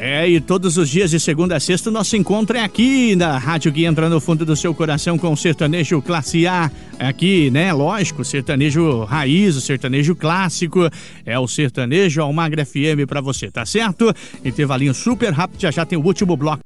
É, 0.00 0.28
e 0.28 0.40
todos 0.40 0.76
os 0.76 0.88
dias 0.88 1.10
de 1.10 1.18
segunda 1.18 1.56
a 1.56 1.60
sexta, 1.60 1.90
nosso 1.90 2.16
encontro 2.16 2.56
é 2.56 2.62
aqui 2.62 3.16
na 3.16 3.36
rádio 3.36 3.72
que 3.72 3.84
entra 3.84 4.08
no 4.08 4.20
fundo 4.20 4.44
do 4.44 4.54
seu 4.54 4.72
coração 4.72 5.18
com 5.18 5.32
o 5.32 5.36
sertanejo 5.36 6.00
classe 6.00 6.46
A. 6.46 6.70
Aqui, 7.00 7.50
né? 7.50 7.72
Lógico, 7.72 8.24
sertanejo 8.24 9.02
raiz, 9.02 9.56
o 9.56 9.60
sertanejo 9.60 10.14
clássico. 10.14 10.88
É 11.26 11.36
o 11.36 11.48
sertanejo 11.48 12.22
Almagra 12.22 12.64
FM 12.64 13.08
pra 13.08 13.20
você, 13.20 13.50
tá 13.50 13.66
certo? 13.66 14.14
Intervalinho 14.44 14.94
super 14.94 15.32
rápido, 15.32 15.60
já 15.60 15.72
já 15.72 15.84
tem 15.84 15.98
o 15.98 16.04
último 16.04 16.36
bloco. 16.36 16.60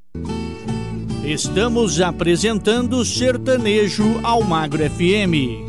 Estamos 1.24 2.00
apresentando 2.00 3.04
Sertanejo 3.04 4.18
Almagro 4.24 4.82
FM. 4.90 5.64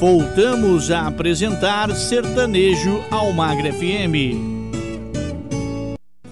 Voltamos 0.00 0.90
a 0.90 1.06
apresentar 1.06 1.94
Sertanejo 1.94 3.04
Almagro 3.10 3.70
FM. 3.74 4.14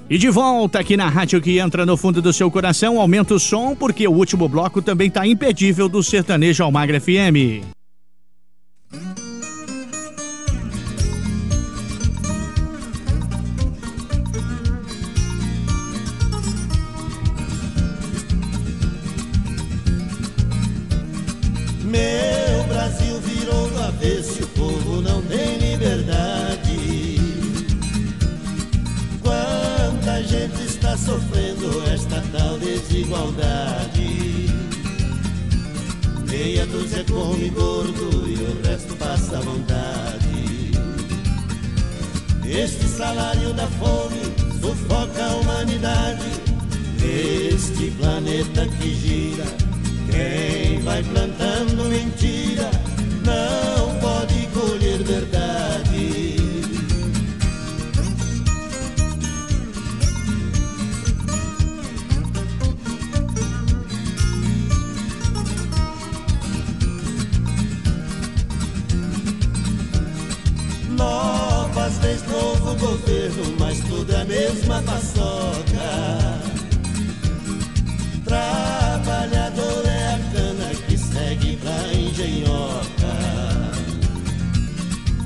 E 0.08 0.16
de 0.16 0.30
volta 0.30 0.78
aqui 0.78 0.96
na 0.96 1.10
rádio 1.10 1.42
que 1.42 1.58
entra 1.58 1.84
no 1.84 1.94
fundo 1.98 2.22
do 2.22 2.32
seu 2.32 2.50
coração, 2.50 2.98
aumenta 2.98 3.34
o 3.34 3.38
som 3.38 3.76
porque 3.76 4.08
o 4.08 4.12
último 4.12 4.48
bloco 4.48 4.80
também 4.80 5.10
tá 5.10 5.26
imperdível 5.26 5.90
do 5.90 6.02
Sertanejo 6.02 6.64
Almagro 6.64 6.98
FM. 6.98 7.73
Desigualdade. 33.14 34.50
Meia 36.28 36.66
dúzia 36.66 37.04
come 37.04 37.48
gordo 37.50 38.28
e 38.28 38.34
o 38.34 38.62
resto 38.66 38.94
passa 38.96 39.40
vontade. 39.40 40.72
Este 42.44 42.86
salário 42.86 43.52
da 43.54 43.66
fome 43.68 44.20
sufoca 44.60 45.24
a 45.24 45.36
humanidade. 45.36 46.24
Este 47.02 47.90
planeta 47.92 48.66
que 48.66 48.94
gira, 48.94 49.44
quem 50.10 50.80
vai 50.80 51.02
plantando 51.02 51.84
mentira 51.88 52.70
não 53.24 53.98
pode 54.00 54.46
colher 54.48 55.02
verdade. 55.02 55.83
Governo, 72.76 73.56
mas 73.58 73.78
tudo 73.80 74.12
é 74.12 74.20
a 74.20 74.24
mesma 74.24 74.82
paçoca. 74.82 76.34
Trabalhador 78.24 79.84
é 79.86 80.14
a 80.14 80.18
cana 80.32 80.74
que 80.86 80.96
segue 80.96 81.56
pra 81.56 81.94
engenhoca. 81.94 82.94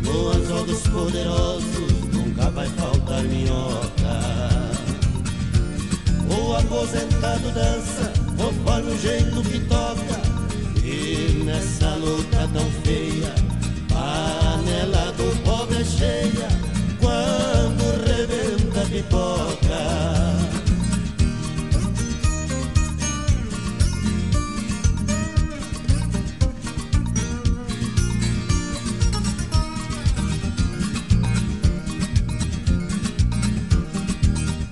No 0.03 0.65
dos 0.65 0.83
poderosos 0.89 1.93
nunca 2.13 2.51
vai 2.51 2.69
faltar 2.71 3.23
minhoca. 3.25 4.19
O 6.31 6.55
aposentado 6.55 7.51
dança 7.53 8.13
conforme 8.37 8.93
o 8.93 8.99
jeito 8.99 9.43
que 9.43 9.61
toca. 9.61 10.19
E 10.85 11.43
nessa 11.45 11.95
luta 11.97 12.49
tão 12.53 12.71
feia, 12.83 13.35
panela 13.89 15.13
do 15.13 15.43
pobre 15.45 15.81
é 15.81 15.85
cheia. 15.85 16.38
Pipoca. 19.09 19.87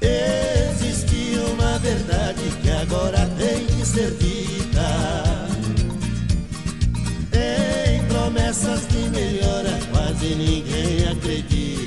Existe 0.01 1.39
uma 1.53 1.79
verdade 1.79 2.43
que 2.63 2.71
agora 2.71 3.27
tem 3.39 3.67
que 3.67 3.87
ser 3.87 4.11
dita. 4.13 5.47
Em 7.33 8.05
promessas 8.07 8.87
de 8.89 9.09
melhora 9.11 9.79
quase 9.91 10.35
ninguém 10.35 11.09
acredita. 11.11 11.86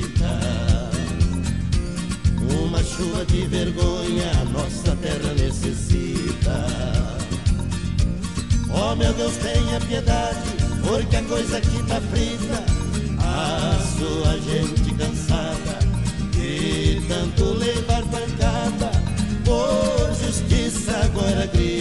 Chuva 3.00 3.24
de 3.26 3.48
vergonha 3.48 4.30
a 4.42 4.46
nossa 4.46 4.94
terra 4.98 5.34
necessita. 5.34 6.66
Oh 8.70 8.94
meu 8.94 9.14
Deus, 9.14 9.38
tenha 9.38 9.80
piedade, 9.80 10.50
porque 10.86 11.16
a 11.16 11.24
coisa 11.24 11.58
aqui 11.60 11.82
tá 11.88 12.02
frita. 12.02 12.62
A 13.22 13.80
sua 13.98 14.38
gente 14.40 14.94
cansada 14.96 15.80
de 16.34 17.02
tanto 17.08 17.54
levar 17.54 18.04
pancada, 18.04 18.92
por 19.46 20.14
justiça 20.16 20.98
agora 21.06 21.48
grita. 21.48 21.79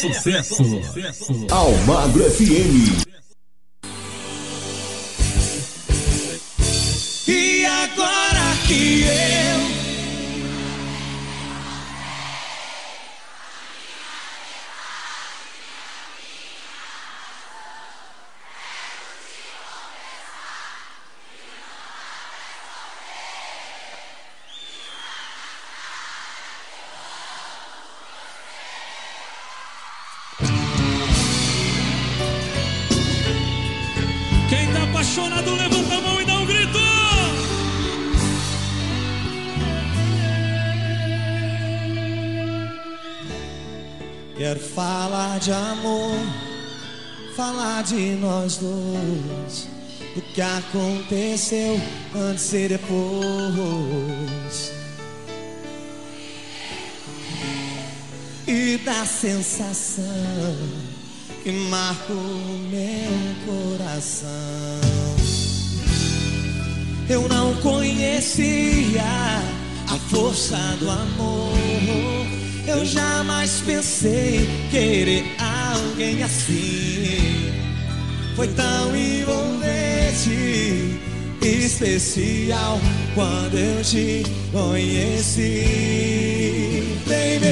Sucesso. 0.00 0.62
Almagro 1.50 2.24
FM. 2.30 3.04
E 7.28 7.66
agora 7.66 8.56
que 8.66 9.02
eu 9.02 9.49
de 45.40 45.52
amor, 45.52 46.18
falar 47.34 47.82
de 47.82 48.14
nós 48.16 48.58
dois, 48.58 49.68
do 50.14 50.20
que 50.34 50.42
aconteceu 50.42 51.80
antes 52.14 52.52
e 52.52 52.68
depois. 52.68 54.72
E 58.46 58.76
da 58.84 59.06
sensação 59.06 60.04
que 61.42 61.52
marca 61.52 62.12
o 62.12 62.58
meu 62.70 63.78
coração. 63.78 64.28
Eu 67.08 67.26
não 67.28 67.54
conhecia 67.62 69.02
a 69.88 69.96
força 70.10 70.58
do 70.78 70.90
amor. 70.90 72.49
Eu 72.70 72.84
jamais 72.84 73.62
pensei 73.66 74.48
querer 74.70 75.24
alguém 75.74 76.22
assim. 76.22 77.52
Foi 78.36 78.46
tão 78.46 78.94
envolvente, 78.94 80.30
especial 81.42 82.80
quando 83.16 83.58
eu 83.58 83.82
te 83.82 84.22
conheci. 84.52 85.66
Baby, 87.06 87.46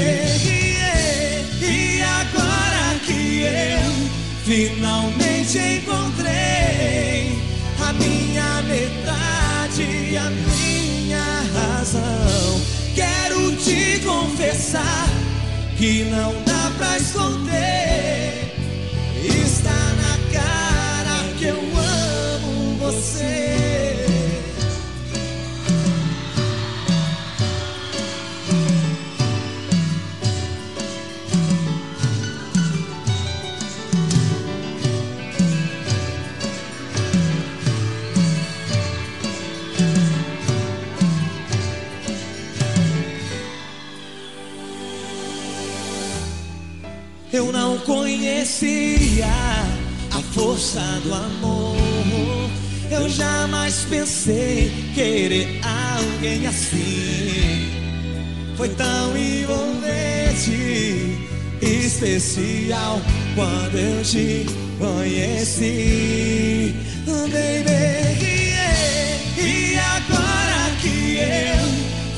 yeah. 0.47 1.43
e 1.63 2.01
agora 2.01 3.01
que 3.05 3.43
eu 3.43 3.91
finalmente 4.45 5.59
encontrei 5.59 7.33
a 7.85 7.93
minha 7.93 8.63
metade, 8.63 8.98
confessar 14.01 15.09
que 15.77 16.05
não 16.05 16.33
dá 16.45 16.73
pra 16.77 16.97
esconder. 16.99 18.53
Está 19.25 19.71
na 19.71 20.19
cara 20.33 21.35
que 21.39 21.45
eu 21.45 21.57
amo 21.57 22.77
você. 22.79 23.98
Eu 47.39 47.53
não 47.53 47.79
conhecia 47.79 49.29
a 50.11 50.21
força 50.35 50.81
do 51.05 51.15
amor. 51.15 51.77
Eu 52.91 53.09
jamais 53.09 53.87
pensei 53.89 54.73
querer 54.93 55.61
alguém 55.63 56.49
assim. 56.49 57.71
Foi 58.57 58.69
tão 58.71 59.17
envolvente, 59.17 60.51
especial 61.63 63.01
quando 63.37 63.77
eu 63.77 64.03
te 64.03 64.45
conheci. 64.77 66.75
Baby, 67.07 67.71
yeah. 68.51 68.75
e 69.39 69.79
agora 69.79 70.73
que 70.81 71.19
eu 71.21 71.69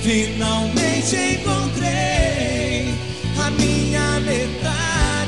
finalmente 0.03 1.15
encontrei 1.35 2.95
a 3.39 3.51
minha 3.51 4.21
metade, 4.21 4.80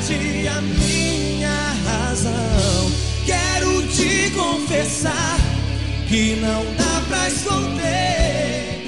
a 0.05 0.61
minha 0.61 1.73
razão. 1.85 2.91
Quero 3.25 3.81
te 3.87 4.29
confessar 4.31 5.39
que 6.09 6.35
não 6.41 6.65
dá 6.75 7.01
pra 7.07 7.29
esconder. 7.29 8.85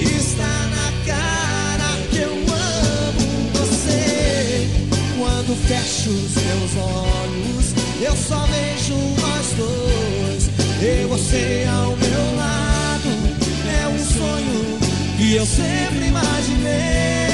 Está 0.00 0.46
na 0.46 0.92
cara 1.04 1.98
que 2.10 2.18
eu 2.18 2.30
amo 2.30 3.50
você. 3.54 4.70
Quando 5.18 5.56
fecho 5.66 6.10
os 6.10 6.34
meus 6.36 6.76
olhos, 6.76 7.74
eu 8.00 8.14
só 8.14 8.46
vejo 8.46 8.94
nós 9.20 9.46
dois. 9.56 10.50
E 10.80 11.06
você 11.08 11.66
ao 11.68 11.96
meu 11.96 12.36
lado 12.36 13.08
é 13.82 13.88
um 13.88 13.98
sonho 13.98 14.78
que 15.16 15.34
eu 15.34 15.44
sempre 15.44 16.06
imaginei. 16.06 17.25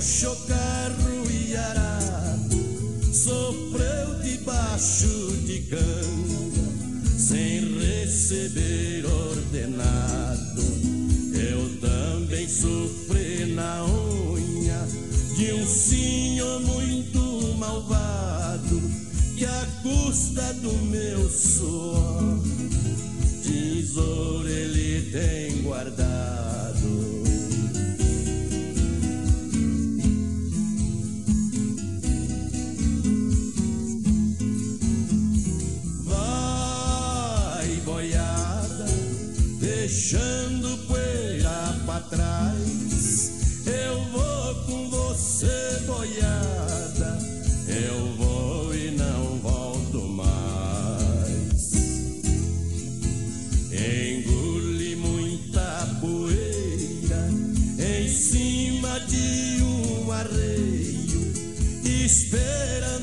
Puxou 0.00 0.34
carro 0.48 1.30
e 1.30 1.54
arado, 1.54 2.56
sofreu 3.12 4.18
debaixo 4.22 5.36
de 5.44 5.60
canga, 5.68 7.18
sem 7.18 7.78
receber 7.78 9.04
ordenado. 9.04 10.62
Eu 11.34 11.78
também 11.80 12.48
sofri 12.48 13.52
na 13.54 13.84
unha 13.84 14.88
de 15.36 15.52
um 15.52 15.66
senhor 15.66 16.62
muito 16.62 17.54
malvado, 17.58 18.80
que 19.36 19.44
a 19.44 19.66
custa 19.82 20.54
do 20.54 20.72
meu 20.86 21.28
suor, 21.28 22.40
tesouro 23.42 24.48
ele 24.48 25.10
tem 25.10 25.60
guardado. 25.60 26.09
Esperando 62.10 62.99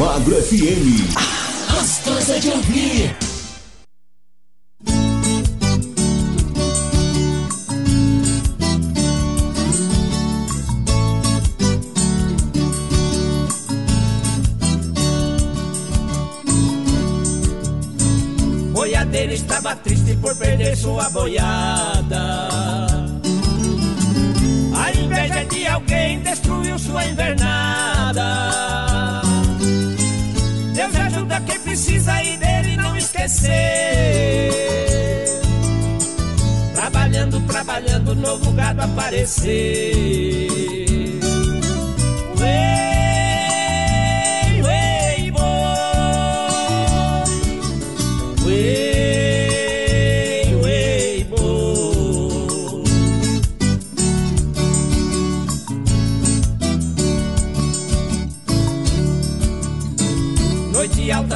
Almagro 0.00 0.34
FM. 0.34 1.12
Gostosa 1.70 2.40
de 2.40 2.48
ouvir. 2.48 3.16
Boiadeiro 18.72 19.34
estava 19.34 19.76
triste 19.76 20.16
por 20.16 20.34
perder 20.34 20.74
sua 20.78 21.10
boiada. 21.10 21.79
Precisa 31.80 32.22
e 32.22 32.36
dele 32.36 32.76
não 32.76 32.94
esquecer. 32.94 33.50
Trabalhando, 36.74 37.40
trabalhando, 37.46 38.14
novo 38.14 38.52
gado 38.52 38.82
aparecer. 38.82 40.89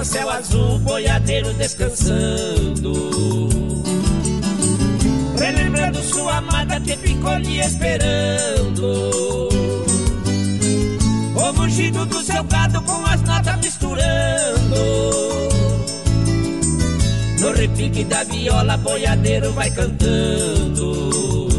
Céu 0.05 0.28
azul, 0.28 0.78
boiadeiro 0.81 1.55
descansando. 1.55 2.93
Relembrando 5.39 6.02
sua 6.02 6.36
amada 6.36 6.78
que 6.78 6.94
ficou 6.98 7.39
lhe 7.39 7.59
esperando. 7.60 9.48
O 11.35 11.52
mugido 11.55 12.05
do 12.05 12.22
seu 12.22 12.44
gado 12.44 12.82
com 12.82 13.05
as 13.06 13.22
notas 13.22 13.56
misturando. 13.56 14.76
No 17.40 17.52
repique 17.52 18.05
da 18.05 18.24
viola, 18.24 18.76
boiadeiro 18.76 19.52
vai 19.52 19.70
cantando. 19.70 21.53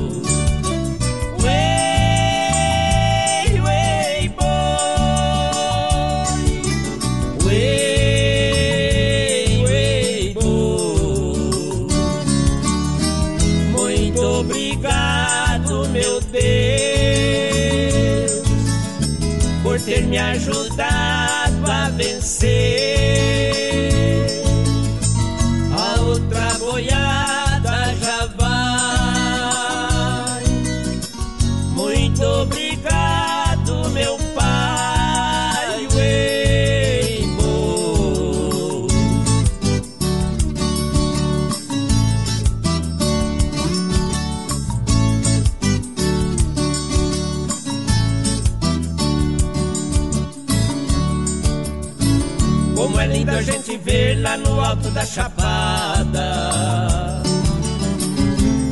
Da 55.06 55.12
chapada. 55.12 56.26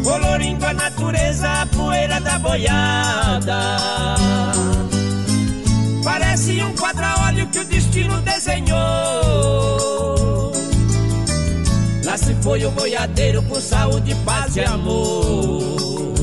Colorindo 0.03 0.65
a 0.65 0.73
natureza, 0.73 1.61
a 1.61 1.65
poeira 1.67 2.19
da 2.19 2.39
boiada. 2.39 3.59
Parece 6.03 6.63
um 6.63 6.73
quadra-óleo 6.73 7.47
que 7.47 7.59
o 7.59 7.65
destino 7.65 8.19
desenhou. 8.21 8.73
Lá 12.03 12.17
se 12.17 12.33
foi 12.35 12.65
o 12.65 12.71
boiadeiro 12.71 13.43
com 13.43 13.61
saúde, 13.61 14.15
paz 14.25 14.57
e 14.57 14.61
amor 14.61 16.22